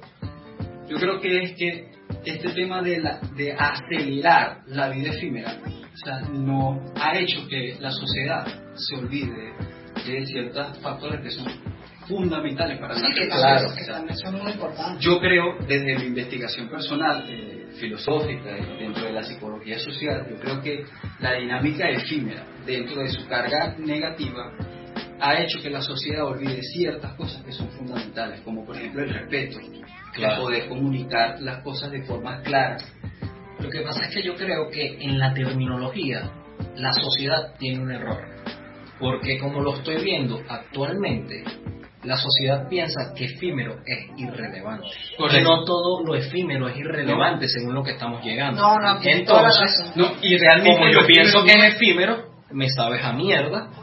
[0.90, 1.92] Yo creo que es que
[2.26, 7.78] este tema de, la, de acelerar la vida efímera o sea, no ha hecho que
[7.80, 9.54] la sociedad se olvide
[10.06, 11.46] de ciertos factores que son
[12.08, 13.96] fundamentales para Sí, la que, sociedad.
[13.98, 15.06] también, O que son muy importantes.
[15.06, 20.62] yo creo, desde mi investigación personal, eh, filosófica, dentro de la psicología social, yo creo
[20.62, 20.86] que
[21.20, 24.52] la dinámica efímera, dentro de su carga negativa,
[25.20, 29.14] ha hecho que la sociedad olvide ciertas cosas que son fundamentales, como por ejemplo el
[29.14, 29.60] respeto,
[30.14, 30.36] Claro.
[30.36, 32.78] el poder comunicar las cosas de forma clara.
[33.60, 36.30] Lo que pasa es que yo creo que en la terminología
[36.76, 38.22] la sociedad tiene un error.
[39.00, 41.44] Porque como lo estoy viendo actualmente,
[42.04, 44.88] la sociedad piensa que efímero es irrelevante.
[45.18, 45.50] Correcto.
[45.50, 48.62] No todo lo efímero es irrelevante según lo que estamos llegando.
[48.62, 49.94] No, no, Entonces.
[49.96, 53.83] No, y realmente como yo pienso que es efímero, me sabes a mierda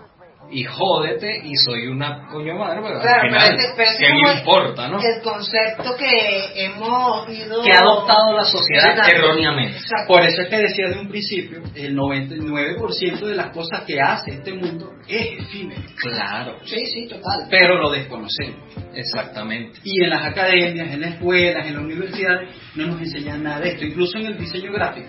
[0.53, 3.99] y jódete y soy una coño madre, pero Claro, al final, pero ese- pero ese
[3.99, 4.99] ¿qué es me importa, no?
[5.01, 7.63] El concepto que hemos ido...
[7.63, 9.77] Que ha adoptado la sociedad erróneamente.
[9.79, 10.07] Exacto.
[10.09, 14.33] Por eso es que decía de un principio, el 99% de las cosas que hace
[14.33, 17.47] este mundo es efímero, Claro, Sí, sí, total.
[17.51, 18.59] pero lo desconocemos.
[18.95, 19.79] exactamente.
[19.85, 23.69] Y en las academias, en las escuelas, en las universidades, no nos enseñan nada de
[23.71, 23.85] esto.
[23.85, 25.09] Incluso en el diseño gráfico,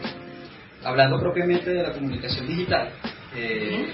[0.83, 2.91] hablando propiamente de la comunicación digital,
[3.35, 3.87] eh,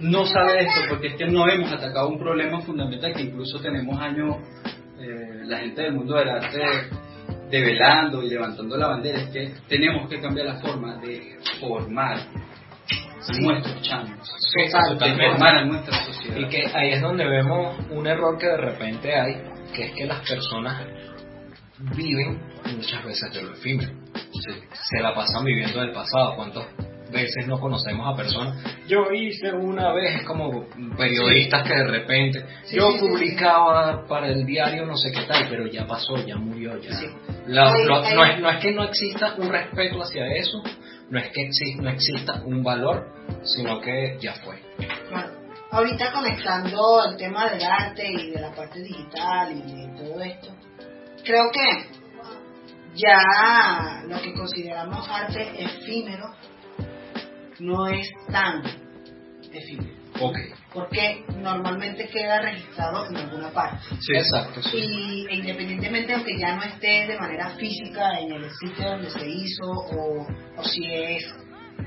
[0.00, 3.98] no sabe esto porque es que no hemos atacado un problema fundamental que incluso tenemos
[4.00, 4.36] años,
[4.98, 6.60] eh, la gente del mundo del arte
[7.50, 12.18] develando y levantando la bandera, es que tenemos que cambiar la forma de formar
[13.40, 14.18] nuestros chamos,
[14.54, 16.36] de formar a nuestra sociedad.
[16.38, 19.34] Y que ahí es donde vemos un error que de repente hay,
[19.74, 20.86] que es que las personas
[21.94, 22.40] viven
[22.74, 23.92] muchas veces de lo efímero.
[24.72, 26.34] Se la pasan viviendo del pasado.
[26.36, 26.66] ¿Cuántas
[27.12, 28.58] veces no conocemos a personas?
[28.88, 34.96] Yo hice una vez como periodistas que de repente yo publicaba para el diario no
[34.96, 36.90] sé qué tal, pero ya pasó, ya murió, ya.
[37.46, 40.62] no, es, no es que no exista un respeto hacia eso,
[41.10, 43.06] no es que no exista un valor,
[43.42, 44.58] sino que ya fue.
[45.08, 45.42] Claro.
[45.70, 50.48] Ahorita conectando el tema del arte y de la parte digital y de todo esto,
[51.24, 52.02] creo que
[52.94, 56.26] ya lo que consideramos arte efímero
[57.62, 58.62] no es tan
[59.52, 60.02] efímero.
[60.20, 60.50] Okay.
[60.72, 63.78] Porque normalmente queda registrado en alguna parte.
[64.00, 64.60] Sí, exacto.
[64.72, 69.28] Y e independientemente, aunque ya no esté de manera física en el sitio donde se
[69.28, 71.34] hizo, o, o si es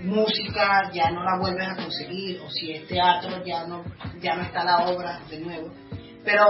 [0.04, 3.84] música ya no la vuelves a conseguir, o si es teatro ya no,
[4.20, 5.74] ya no está la obra de nuevo.
[6.24, 6.46] Pero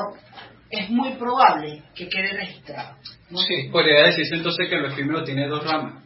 [0.70, 2.98] es muy probable que quede registrado.
[3.30, 6.05] Sí, podría decirse entonces que lo efímero tiene dos ramas.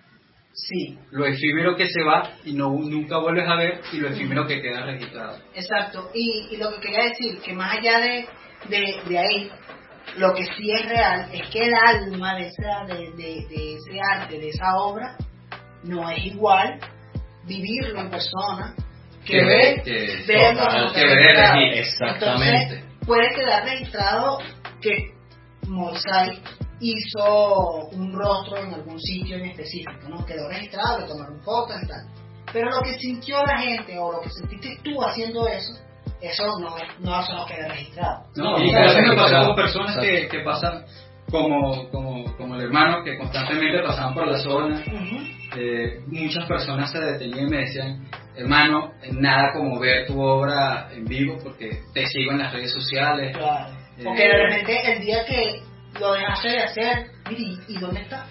[0.67, 0.97] Sí.
[1.11, 4.61] Lo efímero que se va y no nunca vuelves a ver y lo efímero que
[4.61, 5.37] queda registrado.
[5.53, 6.11] Exacto.
[6.13, 8.27] Y, lo que quería decir, que más allá de,
[9.07, 9.51] de, ahí,
[10.17, 14.37] lo que sí es real es que el alma de, esa, de, de, ese arte,
[14.37, 15.17] de esa obra,
[15.83, 16.79] no es igual
[17.45, 18.75] vivirlo en persona
[19.25, 22.83] que, ver, que, verlo que ver, exactamente.
[23.05, 24.39] puede quedar registrado
[24.81, 25.13] que
[25.67, 26.41] Mosaic
[26.79, 30.25] hizo un rostro en algún sitio en específico, ¿no?
[30.25, 32.05] Quedó registrado, le tomaron fotos y tal.
[32.51, 35.73] Pero lo que sintió la gente o lo que sentiste tú haciendo eso,
[36.21, 38.25] eso no, no, eso no queda registrado.
[38.35, 40.85] No, y eso me pasó con personas que, que, pasan
[41.29, 44.83] como, como, como el hermano, que constantemente pasaban por la zona.
[45.57, 51.05] Eh, muchas personas se detenían y me decían, hermano, nada como ver tu obra en
[51.05, 53.35] vivo porque te sigo en las redes sociales.
[53.35, 53.75] Claro.
[54.03, 55.61] Porque de repente el día que
[55.99, 58.25] lo de hacer, ¿y, dónde está?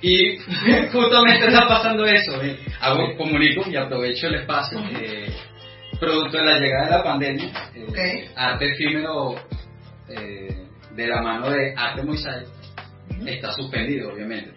[0.00, 0.36] Y
[0.92, 2.42] justamente está pasando eso.
[2.42, 2.58] Eh.
[2.80, 4.78] Hago, comunico y aprovecho el espacio.
[4.90, 5.32] Eh,
[5.98, 9.34] producto de la llegada de la pandemia, eh, arte efímero
[10.08, 12.48] eh, de la mano de Arte Moisés
[13.24, 14.52] está suspendido, obviamente.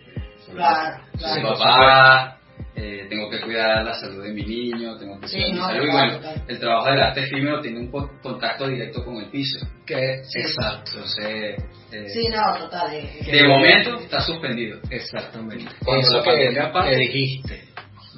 [0.51, 1.53] Claro, claro.
[1.53, 2.38] papá,
[2.75, 5.83] eh, tengo que cuidar la salud de mi niño, tengo que cuidar mi salud.
[5.83, 9.65] y bueno, el trabajo del arte efímero tiene un contacto directo con el piso.
[9.85, 10.91] Que, exacto.
[10.93, 12.91] Entonces, eh, sí, no, total.
[12.91, 14.79] de momento está suspendido.
[14.89, 15.65] Exactamente.
[15.81, 17.69] Eso que, dijiste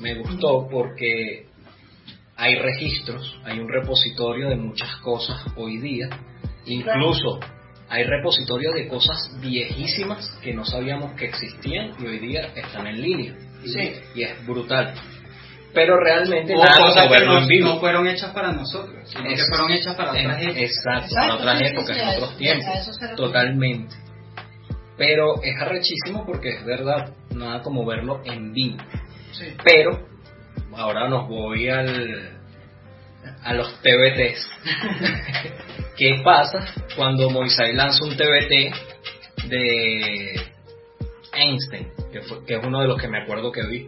[0.02, 1.46] me gustó porque
[2.36, 6.10] hay registros, hay un repositorio de muchas cosas hoy día,
[6.66, 7.40] incluso
[7.92, 13.02] hay repositorios de cosas viejísimas que no sabíamos que existían y hoy día están en
[13.02, 13.36] línea.
[13.66, 13.92] Sí.
[14.16, 14.94] Y es brutal.
[15.74, 19.96] Pero realmente las cosas que no, no, fueron hechas para nosotros, sino que fueron hechas
[19.96, 20.58] para otras épocas.
[20.58, 23.00] Exacto, para otras épocas, en otros tiempos.
[23.18, 23.96] Totalmente.
[24.98, 28.78] Pero es arrechísimo porque es verdad, nada como verlo en vivo.
[29.34, 29.48] Sí.
[29.66, 30.08] Pero,
[30.78, 32.40] ahora nos voy al,
[33.44, 34.50] a los TBTs.
[36.02, 40.42] ¿Qué pasa cuando Moisés lanza un TBT de
[41.32, 41.90] Einstein?
[42.12, 43.88] Que, que es uno de los que me acuerdo que vi.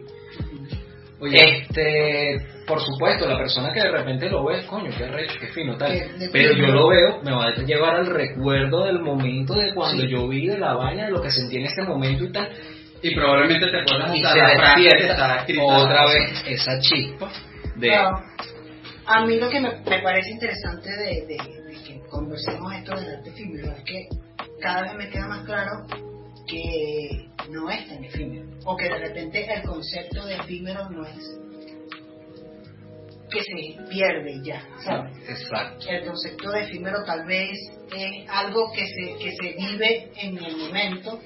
[1.32, 5.76] Este, por supuesto, la persona que de repente lo ve, coño, qué recho, qué fino,
[5.76, 5.90] tal.
[6.30, 10.28] Pero yo lo veo, me va a llevar al recuerdo del momento de cuando yo
[10.28, 12.48] vi de la vaina, de lo que sentí en ese momento y tal.
[13.02, 17.28] Y probablemente te acuerdas y se despierta otra vez esa chispa
[17.74, 17.92] de...
[19.06, 21.63] A mí lo que me, parece interesante de, de, que
[22.14, 24.08] conversemos esto del arte efímero es que
[24.60, 25.84] cada vez me queda más claro
[26.46, 31.40] que no es tan efímero o que de repente el concepto de efímero no es
[33.30, 35.12] que se pierde ya, ¿sabes?
[35.28, 35.88] Exacto.
[35.88, 37.58] El concepto de efímero tal vez
[37.96, 41.18] es algo que se, que se vive en el momento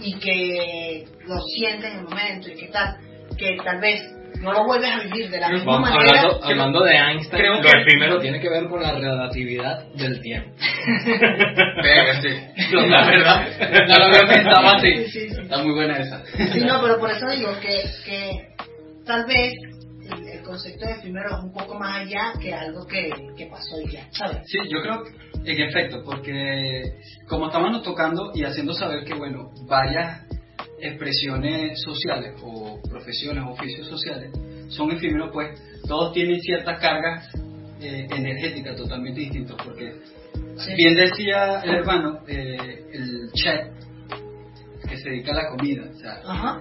[0.00, 2.98] y que lo siente en el momento y que tal,
[3.38, 4.02] que tal vez
[4.44, 6.20] no lo vuelves a vivir de la misma manera.
[6.20, 10.20] Hablando, hablando de Einstein, creo que el primero tiene que ver con la relatividad del
[10.20, 10.50] tiempo.
[12.22, 12.28] sí,
[12.72, 13.48] la verdad,
[13.88, 15.18] no lo había pensado así.
[15.42, 16.22] Está muy buena esa.
[16.52, 18.48] Sí, no, pero por eso digo que, que
[19.06, 19.54] tal vez
[20.30, 23.92] el, concepto de primero es un poco más allá que algo que, que pasó y
[23.92, 24.42] ya, ¿sabes?
[24.44, 25.04] Sí, yo creo
[25.42, 26.82] en efecto, porque
[27.26, 30.22] como estábamos tocando y haciendo saber que, bueno, varias
[30.78, 34.30] expresiones sociales o profesiones o oficios sociales
[34.68, 37.28] son efímeros, pues todos tienen ciertas cargas
[37.80, 39.94] eh, energéticas totalmente distintas, porque
[40.76, 43.68] bien decía el hermano, eh, el chef
[44.88, 46.60] que se dedica a la comida, o sea,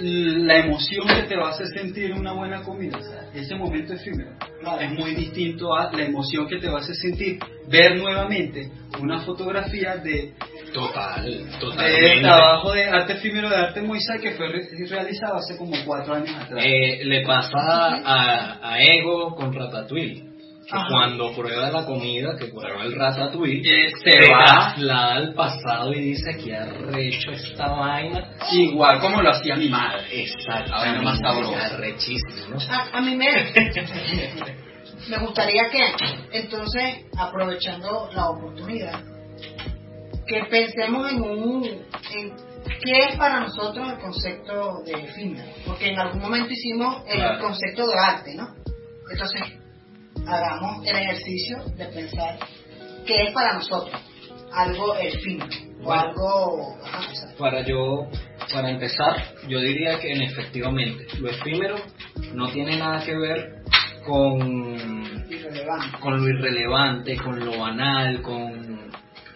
[0.00, 3.94] la emoción que te va a hacer sentir una buena comida, o sea, ese momento
[3.94, 4.32] efímero.
[4.80, 7.38] Es muy distinto a la emoción que te va a hacer sentir
[7.68, 10.34] ver nuevamente una fotografía de
[10.72, 11.86] Total, total.
[11.86, 16.30] El trabajo de arte efímero de arte Moisés que fue realizado hace como cuatro años
[16.30, 16.62] atrás.
[16.64, 17.56] Eh, le pasa
[18.04, 20.24] a, a Ego con Ratatouille.
[20.66, 25.92] Que cuando prueba la comida, que prueba el ratatouille, se, se va traslada al pasado
[25.92, 28.32] y dice que arrecho esta vaina.
[28.50, 30.02] igual como lo hacía mi madre.
[30.10, 30.72] Exacto.
[30.72, 31.66] Vaina más sabrosa.
[31.66, 32.56] Arrechísimo, ¿no?
[32.58, 33.26] A, a mí me,
[35.08, 35.84] me gustaría que,
[36.32, 39.00] entonces, aprovechando la oportunidad,
[40.26, 42.32] que pensemos en un en
[42.84, 47.40] qué es para nosotros el concepto de efímero, porque en algún momento hicimos el Claro.
[47.44, 48.48] concepto de arte, ¿no?
[49.10, 49.42] Entonces,
[50.26, 52.38] hagamos el ejercicio de pensar
[53.06, 54.00] qué es para nosotros
[54.52, 55.50] algo efímero
[55.80, 56.02] o Bueno.
[56.02, 57.36] algo ajá, exacto.
[57.38, 58.08] Para yo,
[58.52, 61.76] para empezar, yo diría que en efectivamente lo efímero
[62.32, 63.62] no tiene nada que ver
[64.06, 65.24] con,
[66.00, 68.85] con lo irrelevante, con lo banal, con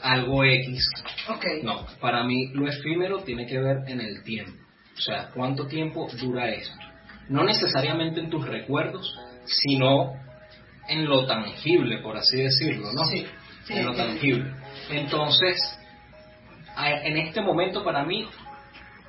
[0.02, 0.88] algo X.
[1.28, 4.52] Ok, No, para mí lo efímero tiene que ver en el tiempo.
[4.96, 6.76] O sea, cuánto tiempo dura esto.
[7.28, 10.12] No necesariamente en tus recuerdos, sino
[10.88, 13.04] en lo tangible, por así decirlo, ¿no?
[13.04, 13.24] Sí,
[13.64, 14.52] sí, en lo tangible.
[14.90, 15.56] Entonces,
[16.76, 18.28] en este momento para mí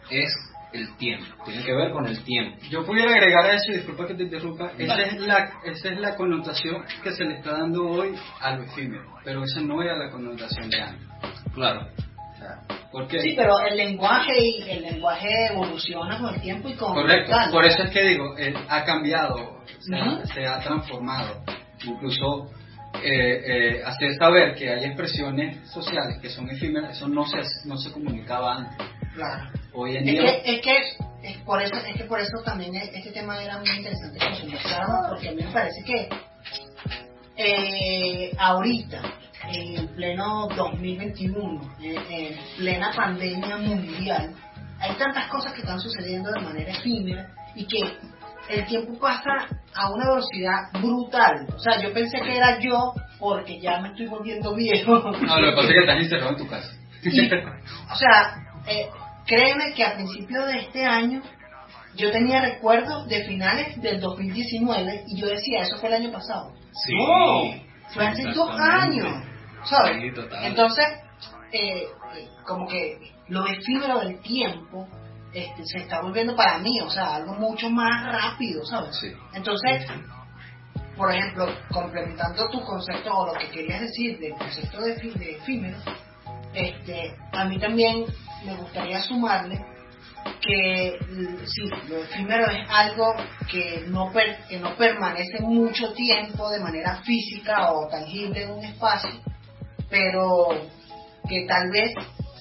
[0.10, 0.34] es
[0.74, 1.26] el tiempo.
[1.46, 2.58] Tiene que ver con el tiempo.
[2.70, 6.00] Yo pudiera agregar a eso, y disculpa que te interrumpa, esa es, la, esa es
[6.00, 9.98] la connotación que se le está dando hoy a lo efímero, pero esa no era
[9.98, 11.08] la connotación de antes.
[11.54, 11.88] Claro.
[11.88, 12.60] O sea,
[12.92, 13.22] ¿Por qué?
[13.22, 17.52] Sí, pero el lenguaje y el lenguaje evoluciona con el tiempo y con Correcto, tal.
[17.52, 20.28] por eso es que digo, él ha cambiado, se, ha, Ujú.
[20.28, 21.42] se ha transformado.
[21.84, 22.50] Incluso
[23.02, 23.42] eh,
[23.78, 27.92] eh, hacer saber que hay expresiones sociales que son efímeras, eso no se, no se
[27.92, 28.88] comunicaba antes.
[29.16, 29.50] Claro.
[29.74, 30.78] Hoy en Es día, que, es que
[31.24, 34.30] es por eso es que por eso también es- este tema era muy interesante que
[34.30, 36.10] lo conversáramos, porque a mí me parece que
[37.38, 39.02] eh, ahorita
[39.54, 44.34] en pleno 2021 en, en plena pandemia mundial
[44.80, 47.80] hay tantas cosas que están sucediendo de manera efímera y que
[48.50, 51.48] el tiempo pasa a una velocidad brutal.
[51.56, 55.00] O sea yo pensé que era yo porque ya me estoy volviendo viejo.
[55.00, 56.72] No, lo que pasa es que estás encerrado en tu casa.
[57.04, 57.26] Y,
[57.92, 58.36] o sea,
[58.68, 58.88] eh,
[59.26, 61.22] créeme que a principios de este año
[61.96, 66.54] yo tenía recuerdos de finales del 2019 y yo decía, eso fue el año pasado.
[66.86, 66.94] Sí.
[66.96, 67.54] No,
[67.94, 69.08] fue hace dos años,
[69.66, 70.02] ¿sabes?
[70.02, 70.46] Sí, total.
[70.46, 70.86] Entonces,
[71.52, 71.84] eh,
[72.16, 72.98] eh, como que
[73.28, 74.88] lo efímero del tiempo
[75.34, 78.98] este, se está volviendo para mí, o sea, algo mucho más rápido, ¿sabes?
[79.00, 79.12] Sí.
[79.34, 79.86] Entonces,
[80.96, 85.78] por ejemplo, complementando tu concepto o lo que querías decir del concepto de, de efímero,
[86.54, 88.06] este, a mí también
[88.46, 89.64] me gustaría sumarle
[90.42, 93.14] que mm, sí, lo efímero es algo
[93.50, 98.64] que no, per- que no permanece mucho tiempo de manera física o tangible en un
[98.66, 99.12] espacio,
[99.90, 100.48] pero
[101.30, 101.94] que tal vez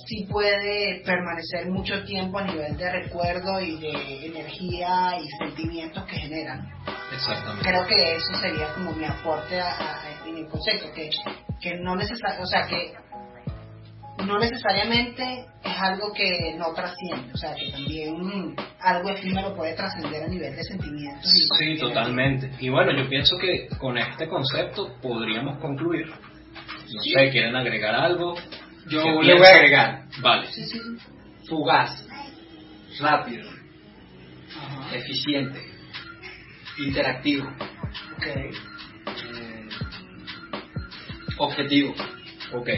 [0.06, 6.16] sí puede permanecer mucho tiempo a nivel de recuerdo y de energía y sentimientos que
[6.16, 6.66] generan.
[7.12, 7.68] Exactamente.
[7.68, 11.10] Creo que eso sería como mi aporte a, a- a- en el concepto, que,
[11.60, 12.92] que no necesariamente, o sea, que
[14.18, 20.22] no necesariamente es algo que no trasciende, o sea, que también algo efímero puede trascender
[20.24, 21.34] a nivel de sentimientos.
[21.34, 22.50] y- Sí, totalmente.
[22.60, 26.06] Y bueno, yo pienso que con este concepto podríamos concluir.
[26.08, 28.34] No sé, ¿quieren agregar algo?
[28.88, 30.46] Yo ¿Qué le voy a agregar, Vale.
[30.52, 30.80] Sí, sí,
[31.48, 32.04] fugaz,
[32.98, 33.48] rápido,
[34.58, 34.96] Ajá.
[34.96, 35.60] eficiente,
[36.78, 37.46] interactivo,
[38.16, 38.26] Ok.
[38.26, 38.50] eh,
[41.38, 41.94] objetivo,
[42.52, 42.68] Ok.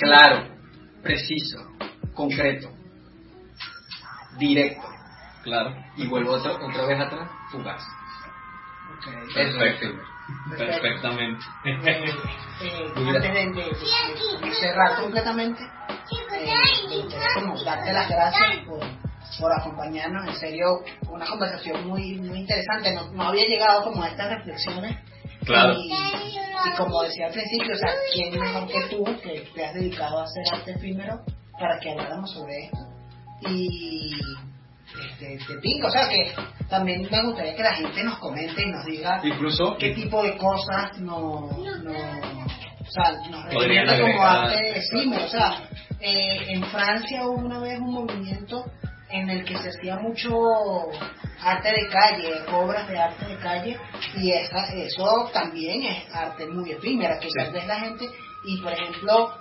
[0.00, 0.48] Claro,
[1.02, 1.58] preciso,
[2.14, 2.70] concreto,
[4.38, 4.88] directo.
[5.42, 5.74] Claro.
[5.96, 7.82] Y vuelvo otra, otra vez atrás, fugaz.
[8.96, 9.34] ok.
[9.34, 9.86] Perfecto.
[10.56, 11.44] Perfectamente.
[11.64, 13.16] Eh, Mira.
[13.16, 16.54] antes de, de- de- de cerrar completamente, eh,
[17.34, 18.78] como darte las gracias por,
[19.40, 20.28] por acompañarnos.
[20.28, 20.66] En serio,
[21.08, 22.94] una conversación muy muy interesante.
[22.94, 24.96] No, no había llegado como a estas reflexiones.
[25.44, 25.74] Claro.
[25.78, 29.74] Y, y como decía al principio, o sea, ¿quién mejor que tú, que te has
[29.74, 31.20] dedicado a hacer arte efímero,
[31.58, 32.78] para que habláramos sobre esto?
[33.48, 34.12] Y
[35.00, 36.32] este, te pingo, o sea, que
[36.68, 40.36] también me gustaría que la gente nos comente y nos diga Incluso, qué tipo de
[40.36, 41.50] cosas no,
[41.82, 41.92] no
[42.82, 45.24] o sea, nos representa como arte efímero.
[45.24, 45.68] O sea,
[46.00, 48.64] eh, en Francia hubo una vez un movimiento
[49.08, 50.30] en el que se hacía mucho
[51.44, 53.78] arte de calle, obras de arte de calle,
[54.16, 57.34] y esa, eso también es arte muy efímera, que Sí.
[57.36, 58.08] tal vez la gente,
[58.44, 59.34] y por ejemplo,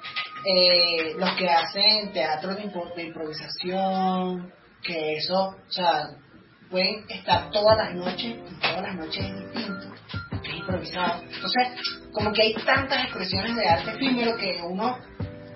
[0.45, 4.51] eh, los que hacen teatro de, impro- de improvisación,
[4.83, 6.09] que eso, o sea,
[6.69, 9.93] pueden estar todas las noches, y todas las noches es distinto,
[10.43, 11.21] es improvisado.
[11.23, 11.67] Entonces,
[12.13, 14.97] como que hay tantas expresiones de arte efímero que uno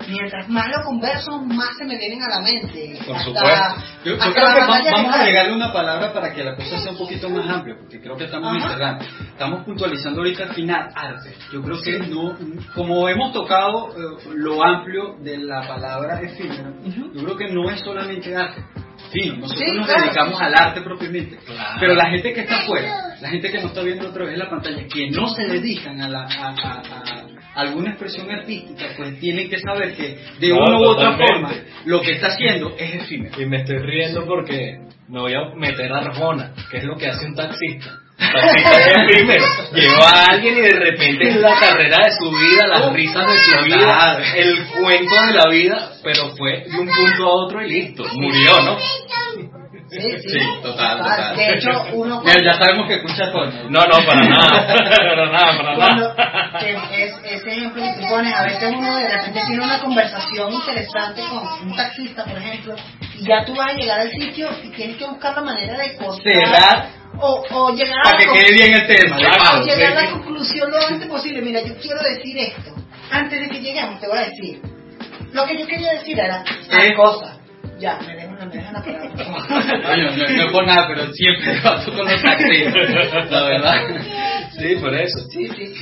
[0.07, 2.97] mientras más lo converso, más se me vienen a la mente.
[3.05, 3.75] Por Hasta- supuesto.
[4.05, 7.29] Yo, creo que vamos a agregarle una palabra para que la cosa sea un poquito
[7.29, 9.05] más amplia, porque creo que estamos encerrando.
[9.33, 11.35] Estamos puntualizando ahorita al final arte.
[11.51, 12.37] Yo creo que no,
[12.75, 16.73] como hemos tocado eh, lo amplio de la palabra efímero,
[17.13, 18.63] yo creo que no es solamente arte.
[19.11, 20.01] Sí, nosotros Sí, nos claro.
[20.03, 21.37] dedicamos al arte propiamente.
[21.45, 21.77] Claro.
[21.79, 24.39] Pero la gente que está afuera, la gente que no está viendo otra vez en
[24.39, 27.24] la pantalla, que no se dedican a, la, a, a- a
[27.55, 31.53] alguna expresión artística, pues tienen que saber que de No, una u otra forma
[31.85, 33.41] lo que está haciendo es efímero.
[33.41, 37.07] Y me estoy riendo porque me voy a meter a Arjona, que es lo que
[37.07, 37.99] hace un taxista.
[38.19, 39.45] Un taxista es efímero.
[39.73, 43.37] Lleva a alguien y de repente es la carrera de su vida, las risas de
[43.37, 47.69] su vida, el cuento de la vida, pero fue de un punto a otro y
[47.69, 48.03] listo.
[48.13, 48.77] Murió, ¿no?
[49.87, 51.35] Sí, sí, Sí, total, total.
[51.35, 54.67] De hecho, uno Mira, ya sabemos que escucha con No, no, para nada.
[55.05, 56.59] Para nada, para cuando nada.
[56.59, 60.51] que es, ese ejemplo que tú pones, a veces uno de repente tiene una conversación
[60.53, 62.75] interesante con un taxista, por ejemplo,
[63.15, 65.95] y ya tú vas a llegar al sitio y tienes que buscar la manera de
[65.97, 66.89] cortar Cerrar.
[67.19, 69.17] o, o llegar a para que la quede bien el tema.
[69.17, 71.41] Claro, o llegar a la conclusión lo antes posible.
[71.43, 72.71] Mira, yo quiero decir esto.
[73.11, 74.61] Antes de que lleguemos, te voy a decir.
[75.31, 77.37] Lo que yo quería decir era tal cosa.
[77.77, 83.43] Ya, me dejan, la no, no por nada, pero siempre paso con los taxistas, la
[83.43, 83.75] verdad.
[84.57, 85.19] Sí, por eso.
[85.31, 85.73] Sí, sí.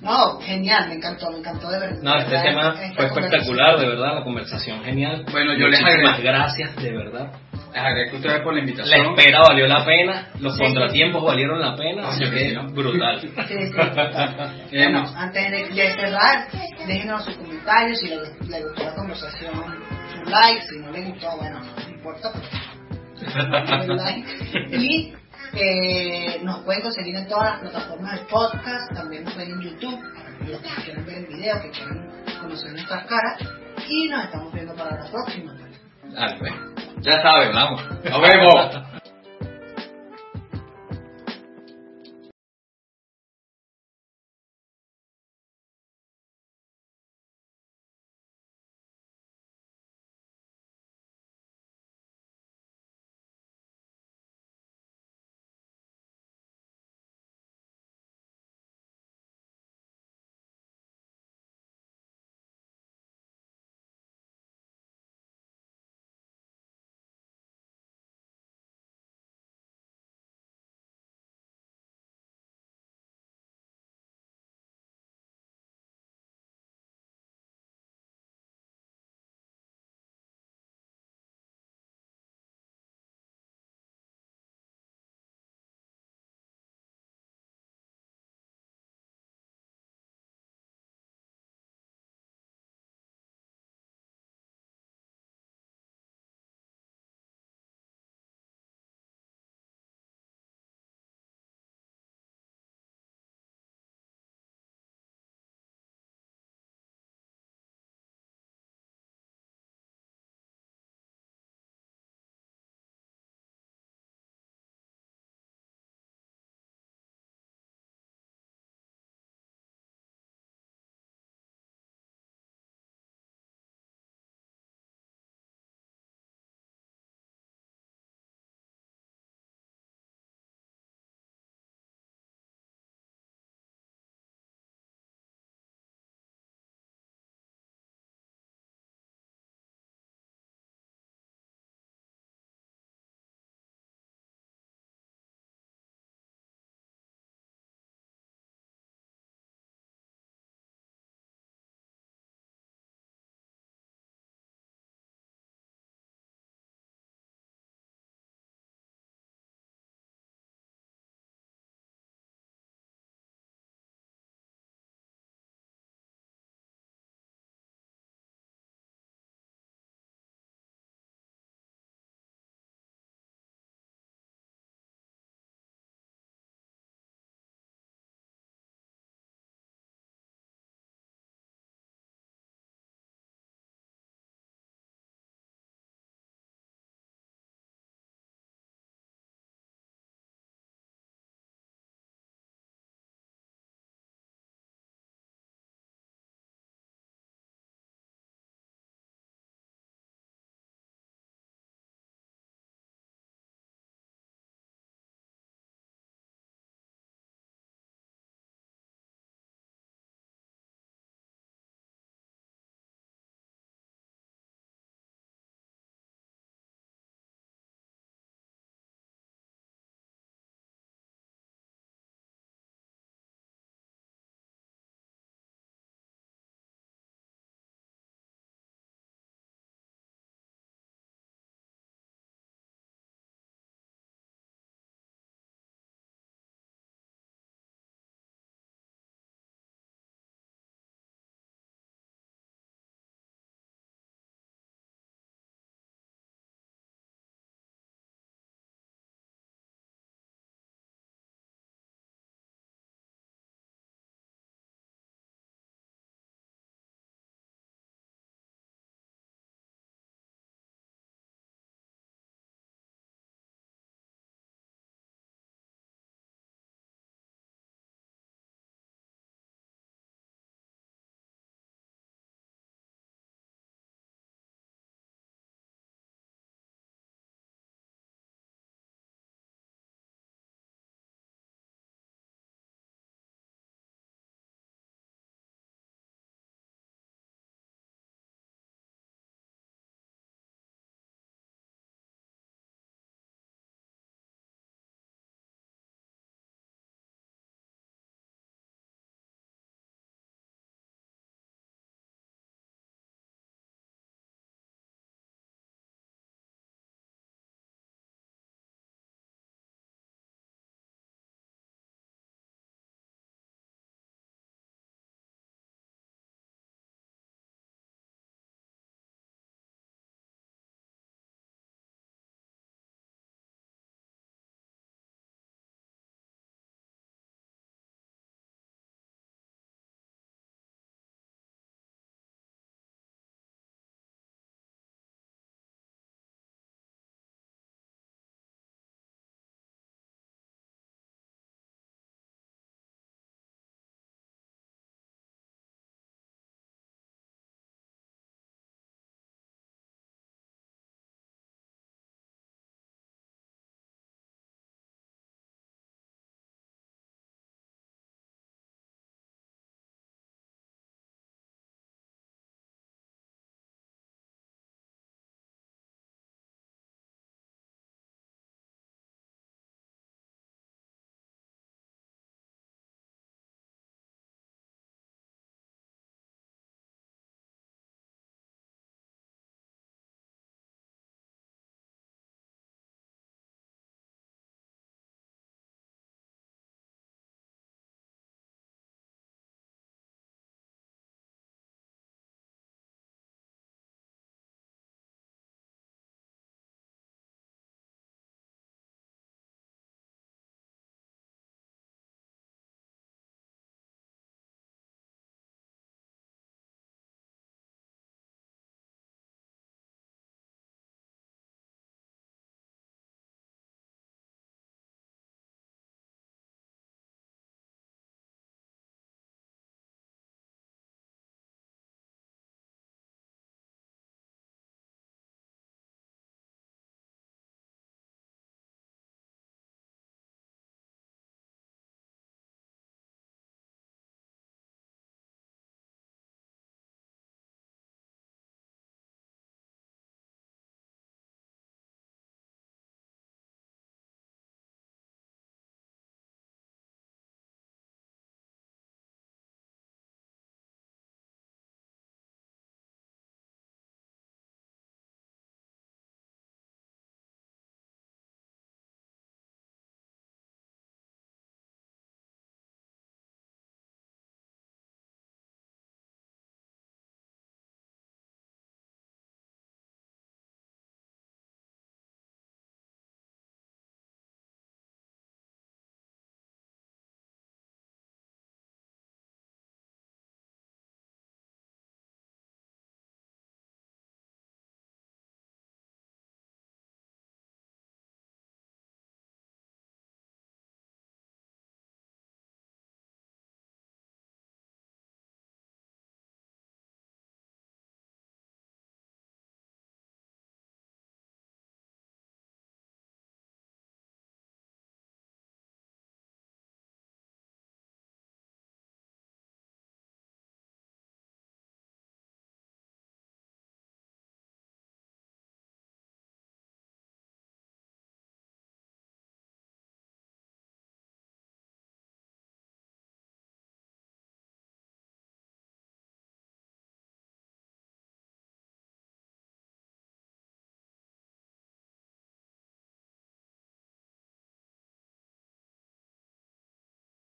[0.00, 2.02] No, genial, me encantó, me encantó de verdad.
[2.02, 5.24] No, este tema fue espectacular, de verdad, la conversación genial.
[5.30, 6.22] Bueno, yo les Muchísimas agradezco.
[6.22, 7.32] gracias, de verdad.
[7.72, 9.06] Les agradezco a ustedes por la La invitación.
[9.18, 10.62] espera valió la pena, los Sí.
[10.64, 12.56] contratiempos valieron la pena, así Sí, que sí.
[12.72, 13.20] brutal.
[13.20, 15.18] Sí, sí, Bueno, no.
[15.18, 16.48] antes de, de cerrar,
[16.86, 21.36] déjenos sus comentarios, si les, les gustó la conversación, su like, si no les gustó,
[21.38, 21.60] bueno,
[23.96, 24.26] like.
[24.78, 25.14] Y
[25.54, 30.00] eh, nos pueden conseguir en todas las plataformas de podcast, también nos ven en YouTube,
[30.46, 33.38] los que quieran ver el video, que quieran conocer nuestras caras,
[33.86, 35.54] y nos estamos viendo para la próxima.
[36.10, 36.52] Dale, pues.
[37.00, 37.82] Ya saben, vamos.
[38.04, 38.91] Nos vemos.